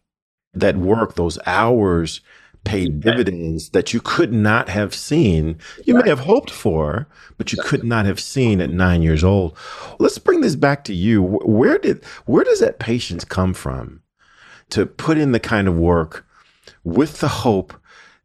that 0.56 0.76
work, 0.76 1.14
those 1.14 1.38
hours 1.46 2.20
paid 2.64 3.00
dividends 3.00 3.70
that 3.70 3.94
you 3.94 4.00
could 4.00 4.32
not 4.32 4.68
have 4.68 4.92
seen. 4.92 5.56
You 5.84 5.94
may 5.94 6.08
have 6.08 6.20
hoped 6.20 6.50
for, 6.50 7.06
but 7.38 7.52
you 7.52 7.62
could 7.62 7.84
not 7.84 8.06
have 8.06 8.18
seen 8.18 8.60
at 8.60 8.70
nine 8.70 9.02
years 9.02 9.22
old. 9.22 9.56
Let's 9.98 10.18
bring 10.18 10.40
this 10.40 10.56
back 10.56 10.82
to 10.84 10.94
you. 10.94 11.22
Where 11.22 11.78
did 11.78 12.04
where 12.26 12.44
does 12.44 12.60
that 12.60 12.80
patience 12.80 13.24
come 13.24 13.54
from 13.54 14.02
to 14.70 14.84
put 14.84 15.16
in 15.16 15.32
the 15.32 15.40
kind 15.40 15.68
of 15.68 15.78
work 15.78 16.26
with 16.82 17.20
the 17.20 17.28
hope 17.28 17.72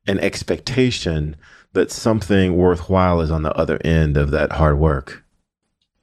and 0.07 0.19
expectation 0.19 1.35
that 1.73 1.91
something 1.91 2.57
worthwhile 2.57 3.21
is 3.21 3.31
on 3.31 3.43
the 3.43 3.53
other 3.53 3.79
end 3.85 4.17
of 4.17 4.31
that 4.31 4.53
hard 4.53 4.79
work? 4.79 5.23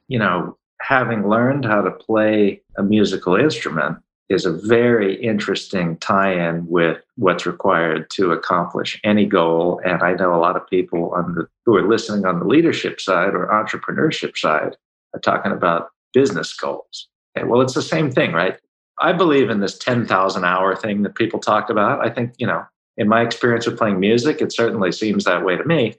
You 0.07 0.19
know, 0.19 0.57
having 0.81 1.27
learned 1.29 1.65
how 1.65 1.81
to 1.81 1.91
play 1.91 2.61
a 2.77 2.83
musical 2.83 3.35
instrument, 3.35 3.97
is 4.29 4.45
a 4.45 4.51
very 4.51 5.15
interesting 5.21 5.97
tie-in 5.97 6.67
with 6.67 7.01
what's 7.15 7.47
required 7.47 8.09
to 8.11 8.31
accomplish 8.31 8.99
any 9.03 9.25
goal. 9.25 9.81
And 9.83 10.03
I 10.03 10.13
know 10.13 10.33
a 10.35 10.37
lot 10.37 10.55
of 10.55 10.69
people 10.69 11.11
on 11.15 11.33
the, 11.33 11.47
who 11.65 11.75
are 11.75 11.87
listening 11.87 12.25
on 12.25 12.39
the 12.39 12.45
leadership 12.45 13.01
side 13.01 13.33
or 13.33 13.47
entrepreneurship 13.47 14.37
side 14.37 14.77
are 15.15 15.19
talking 15.19 15.51
about 15.51 15.89
business 16.13 16.53
goals. 16.53 17.07
Okay, 17.35 17.47
well, 17.47 17.61
it's 17.61 17.73
the 17.73 17.81
same 17.81 18.11
thing, 18.11 18.31
right? 18.31 18.57
I 18.99 19.13
believe 19.13 19.49
in 19.49 19.61
this 19.61 19.77
10,000 19.77 20.45
hour 20.45 20.75
thing 20.75 21.03
that 21.03 21.15
people 21.15 21.39
talk 21.39 21.69
about. 21.69 22.05
I 22.05 22.09
think, 22.09 22.33
you 22.37 22.45
know, 22.45 22.63
in 22.97 23.07
my 23.07 23.21
experience 23.21 23.65
with 23.65 23.77
playing 23.77 23.99
music, 23.99 24.41
it 24.41 24.51
certainly 24.51 24.91
seems 24.91 25.23
that 25.23 25.43
way 25.43 25.55
to 25.55 25.63
me. 25.65 25.95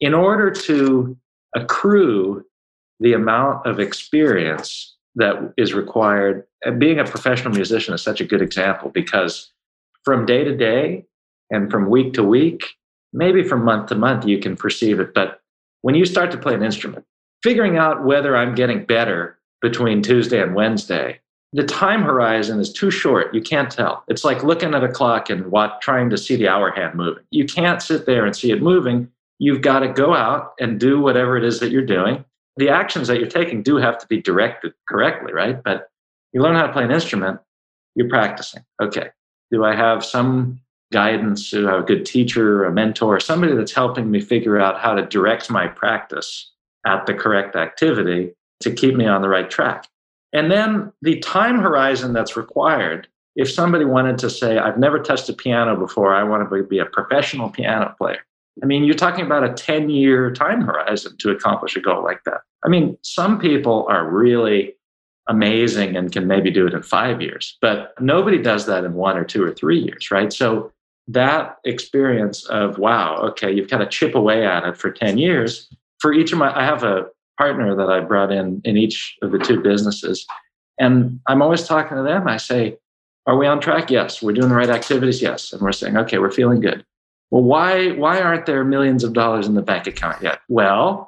In 0.00 0.14
order 0.14 0.50
to 0.50 1.16
accrue 1.54 2.44
the 3.00 3.12
amount 3.12 3.66
of 3.66 3.78
experience 3.78 4.96
that 5.18 5.52
is 5.56 5.74
required. 5.74 6.44
And 6.64 6.80
being 6.80 6.98
a 6.98 7.04
professional 7.04 7.52
musician 7.52 7.94
is 7.94 8.02
such 8.02 8.20
a 8.20 8.24
good 8.24 8.40
example 8.40 8.90
because 8.90 9.52
from 10.04 10.26
day 10.26 10.44
to 10.44 10.56
day 10.56 11.04
and 11.50 11.70
from 11.70 11.90
week 11.90 12.14
to 12.14 12.24
week, 12.24 12.64
maybe 13.12 13.42
from 13.42 13.64
month 13.64 13.88
to 13.88 13.94
month, 13.94 14.24
you 14.24 14.38
can 14.38 14.56
perceive 14.56 15.00
it. 15.00 15.14
But 15.14 15.40
when 15.82 15.94
you 15.94 16.04
start 16.04 16.30
to 16.32 16.38
play 16.38 16.54
an 16.54 16.62
instrument, 16.62 17.04
figuring 17.42 17.76
out 17.76 18.04
whether 18.04 18.36
I'm 18.36 18.54
getting 18.54 18.84
better 18.84 19.38
between 19.60 20.02
Tuesday 20.02 20.40
and 20.40 20.54
Wednesday, 20.54 21.20
the 21.52 21.64
time 21.64 22.02
horizon 22.02 22.60
is 22.60 22.72
too 22.72 22.90
short. 22.90 23.34
You 23.34 23.40
can't 23.40 23.70
tell. 23.70 24.04
It's 24.08 24.24
like 24.24 24.44
looking 24.44 24.74
at 24.74 24.84
a 24.84 24.88
clock 24.88 25.30
and 25.30 25.50
what, 25.50 25.80
trying 25.80 26.10
to 26.10 26.18
see 26.18 26.36
the 26.36 26.48
hour 26.48 26.70
hand 26.70 26.94
moving. 26.94 27.24
You 27.30 27.46
can't 27.46 27.82
sit 27.82 28.06
there 28.06 28.26
and 28.26 28.36
see 28.36 28.50
it 28.50 28.62
moving. 28.62 29.10
You've 29.38 29.62
got 29.62 29.80
to 29.80 29.88
go 29.88 30.14
out 30.14 30.52
and 30.60 30.78
do 30.78 31.00
whatever 31.00 31.36
it 31.36 31.44
is 31.44 31.58
that 31.60 31.70
you're 31.70 31.86
doing 31.86 32.24
the 32.58 32.68
actions 32.68 33.08
that 33.08 33.18
you're 33.18 33.28
taking 33.28 33.62
do 33.62 33.76
have 33.76 33.98
to 33.98 34.06
be 34.08 34.20
directed 34.20 34.72
correctly, 34.88 35.32
right? 35.32 35.62
But 35.62 35.88
you 36.32 36.42
learn 36.42 36.56
how 36.56 36.66
to 36.66 36.72
play 36.72 36.84
an 36.84 36.90
instrument, 36.90 37.40
you're 37.94 38.08
practicing. 38.08 38.64
Okay. 38.82 39.08
Do 39.50 39.64
I 39.64 39.74
have 39.74 40.04
some 40.04 40.60
guidance? 40.92 41.50
Do 41.50 41.68
I 41.68 41.72
have 41.72 41.80
a 41.84 41.86
good 41.86 42.04
teacher, 42.04 42.64
a 42.64 42.72
mentor, 42.72 43.20
somebody 43.20 43.54
that's 43.54 43.72
helping 43.72 44.10
me 44.10 44.20
figure 44.20 44.58
out 44.58 44.80
how 44.80 44.94
to 44.94 45.06
direct 45.06 45.50
my 45.50 45.68
practice 45.68 46.50
at 46.84 47.06
the 47.06 47.14
correct 47.14 47.54
activity 47.56 48.32
to 48.60 48.72
keep 48.72 48.96
me 48.96 49.06
on 49.06 49.22
the 49.22 49.28
right 49.28 49.48
track? 49.48 49.86
And 50.32 50.50
then 50.50 50.92
the 51.00 51.18
time 51.20 51.58
horizon 51.60 52.12
that's 52.12 52.36
required. 52.36 53.08
If 53.36 53.50
somebody 53.50 53.84
wanted 53.84 54.18
to 54.18 54.30
say, 54.30 54.58
I've 54.58 54.78
never 54.78 54.98
touched 54.98 55.28
a 55.28 55.32
piano 55.32 55.76
before, 55.76 56.12
I 56.12 56.24
want 56.24 56.48
to 56.48 56.62
be 56.64 56.80
a 56.80 56.86
professional 56.86 57.50
piano 57.50 57.94
player. 57.96 58.18
I 58.62 58.66
mean, 58.66 58.82
you're 58.82 58.96
talking 58.96 59.24
about 59.24 59.44
a 59.44 59.52
10 59.52 59.90
year 59.90 60.32
time 60.32 60.60
horizon 60.60 61.16
to 61.18 61.30
accomplish 61.30 61.76
a 61.76 61.80
goal 61.80 62.02
like 62.02 62.24
that. 62.24 62.40
I 62.64 62.68
mean, 62.68 62.98
some 63.02 63.38
people 63.38 63.86
are 63.88 64.08
really 64.08 64.74
amazing 65.28 65.96
and 65.96 66.10
can 66.10 66.26
maybe 66.26 66.50
do 66.50 66.66
it 66.66 66.74
in 66.74 66.82
five 66.82 67.20
years, 67.20 67.56
but 67.60 67.94
nobody 68.00 68.40
does 68.40 68.66
that 68.66 68.84
in 68.84 68.94
one 68.94 69.16
or 69.16 69.24
two 69.24 69.44
or 69.44 69.52
three 69.52 69.78
years, 69.78 70.10
right? 70.10 70.32
So 70.32 70.72
that 71.08 71.58
experience 71.64 72.44
of, 72.46 72.78
wow, 72.78 73.16
okay, 73.16 73.50
you've 73.52 73.70
got 73.70 73.78
to 73.78 73.86
chip 73.86 74.14
away 74.14 74.46
at 74.46 74.64
it 74.64 74.76
for 74.76 74.90
10 74.90 75.18
years. 75.18 75.68
For 76.00 76.12
each 76.12 76.32
of 76.32 76.38
my, 76.38 76.56
I 76.56 76.64
have 76.64 76.82
a 76.82 77.06
partner 77.38 77.74
that 77.74 77.88
I 77.88 78.00
brought 78.00 78.32
in 78.32 78.60
in 78.64 78.76
each 78.76 79.16
of 79.22 79.32
the 79.32 79.38
two 79.38 79.60
businesses. 79.60 80.26
And 80.78 81.20
I'm 81.26 81.40
always 81.40 81.66
talking 81.66 81.96
to 81.96 82.02
them. 82.02 82.28
I 82.28 82.36
say, 82.36 82.76
Are 83.26 83.36
we 83.36 83.46
on 83.46 83.60
track? 83.60 83.90
Yes. 83.90 84.22
We're 84.22 84.32
doing 84.32 84.50
the 84.50 84.54
right 84.54 84.68
activities? 84.68 85.22
Yes. 85.22 85.52
And 85.52 85.62
we're 85.62 85.72
saying, 85.72 85.96
Okay, 85.96 86.18
we're 86.18 86.30
feeling 86.30 86.60
good. 86.60 86.84
Well, 87.30 87.42
why, 87.42 87.90
why 87.92 88.20
aren't 88.20 88.46
there 88.46 88.64
millions 88.64 89.04
of 89.04 89.12
dollars 89.12 89.46
in 89.46 89.54
the 89.54 89.62
bank 89.62 89.86
account 89.86 90.22
yet? 90.22 90.40
Well, 90.48 91.07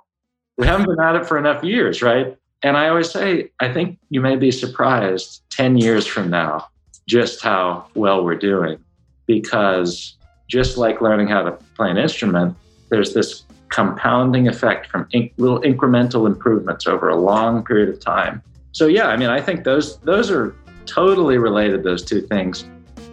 we 0.60 0.66
haven't 0.66 0.86
been 0.86 1.00
at 1.00 1.16
it 1.16 1.26
for 1.26 1.38
enough 1.38 1.64
years, 1.64 2.02
right? 2.02 2.36
And 2.62 2.76
I 2.76 2.88
always 2.88 3.10
say, 3.10 3.50
I 3.60 3.72
think 3.72 3.98
you 4.10 4.20
may 4.20 4.36
be 4.36 4.50
surprised 4.50 5.42
10 5.50 5.78
years 5.78 6.06
from 6.06 6.28
now 6.28 6.68
just 7.08 7.42
how 7.42 7.86
well 7.94 8.22
we're 8.22 8.36
doing. 8.36 8.78
Because 9.26 10.16
just 10.48 10.76
like 10.76 11.00
learning 11.00 11.28
how 11.28 11.42
to 11.42 11.52
play 11.76 11.90
an 11.90 11.96
instrument, 11.96 12.54
there's 12.90 13.14
this 13.14 13.44
compounding 13.70 14.48
effect 14.48 14.88
from 14.88 15.06
inc- 15.14 15.32
little 15.38 15.62
incremental 15.62 16.26
improvements 16.26 16.86
over 16.86 17.08
a 17.08 17.16
long 17.16 17.64
period 17.64 17.88
of 17.88 17.98
time. 17.98 18.42
So 18.72 18.86
yeah, 18.86 19.06
I 19.06 19.16
mean, 19.16 19.30
I 19.30 19.40
think 19.40 19.64
those 19.64 19.98
those 20.00 20.30
are 20.30 20.54
totally 20.84 21.38
related 21.38 21.84
those 21.84 22.04
two 22.04 22.20
things. 22.20 22.64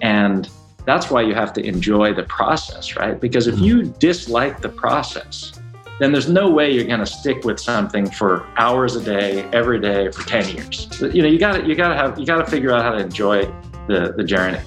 And 0.01 0.49
that's 0.85 1.09
why 1.09 1.21
you 1.21 1.33
have 1.33 1.53
to 1.53 1.63
enjoy 1.63 2.13
the 2.13 2.23
process, 2.23 2.97
right? 2.97 3.19
Because 3.19 3.47
if 3.47 3.55
mm-hmm. 3.55 3.63
you 3.63 3.83
dislike 3.99 4.61
the 4.61 4.69
process, 4.69 5.53
then 5.99 6.11
there's 6.11 6.29
no 6.29 6.49
way 6.49 6.71
you're 6.71 6.85
going 6.85 6.99
to 6.99 7.05
stick 7.05 7.43
with 7.43 7.59
something 7.59 8.09
for 8.09 8.47
hours 8.57 8.95
a 8.95 9.03
day, 9.03 9.43
every 9.51 9.79
day 9.79 10.11
for 10.11 10.27
10 10.27 10.55
years. 10.55 10.87
You 11.01 11.21
know, 11.21 11.27
you 11.27 11.39
got 11.39 11.53
to 11.53 11.67
you 11.67 11.75
got 11.75 11.89
to 11.89 11.95
have 11.95 12.19
you 12.19 12.25
got 12.25 12.37
to 12.37 12.49
figure 12.49 12.73
out 12.73 12.83
how 12.83 12.91
to 12.91 12.99
enjoy 12.99 13.45
the 13.87 14.13
the 14.15 14.23
journey. 14.23 14.59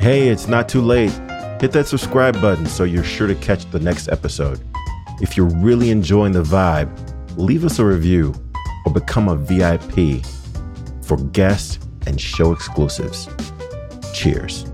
Hey, 0.00 0.28
it's 0.28 0.48
not 0.48 0.68
too 0.68 0.82
late 0.82 1.12
Hit 1.64 1.72
that 1.72 1.86
subscribe 1.86 2.38
button 2.42 2.66
so 2.66 2.84
you're 2.84 3.02
sure 3.02 3.26
to 3.26 3.34
catch 3.36 3.70
the 3.70 3.80
next 3.80 4.08
episode. 4.08 4.60
If 5.22 5.34
you're 5.34 5.46
really 5.46 5.88
enjoying 5.88 6.32
the 6.32 6.42
vibe, 6.42 6.90
leave 7.38 7.64
us 7.64 7.78
a 7.78 7.84
review 7.86 8.34
or 8.84 8.92
become 8.92 9.28
a 9.28 9.36
VIP 9.36 10.26
for 11.02 11.16
guest 11.28 11.82
and 12.06 12.20
show 12.20 12.52
exclusives. 12.52 13.30
Cheers. 14.12 14.73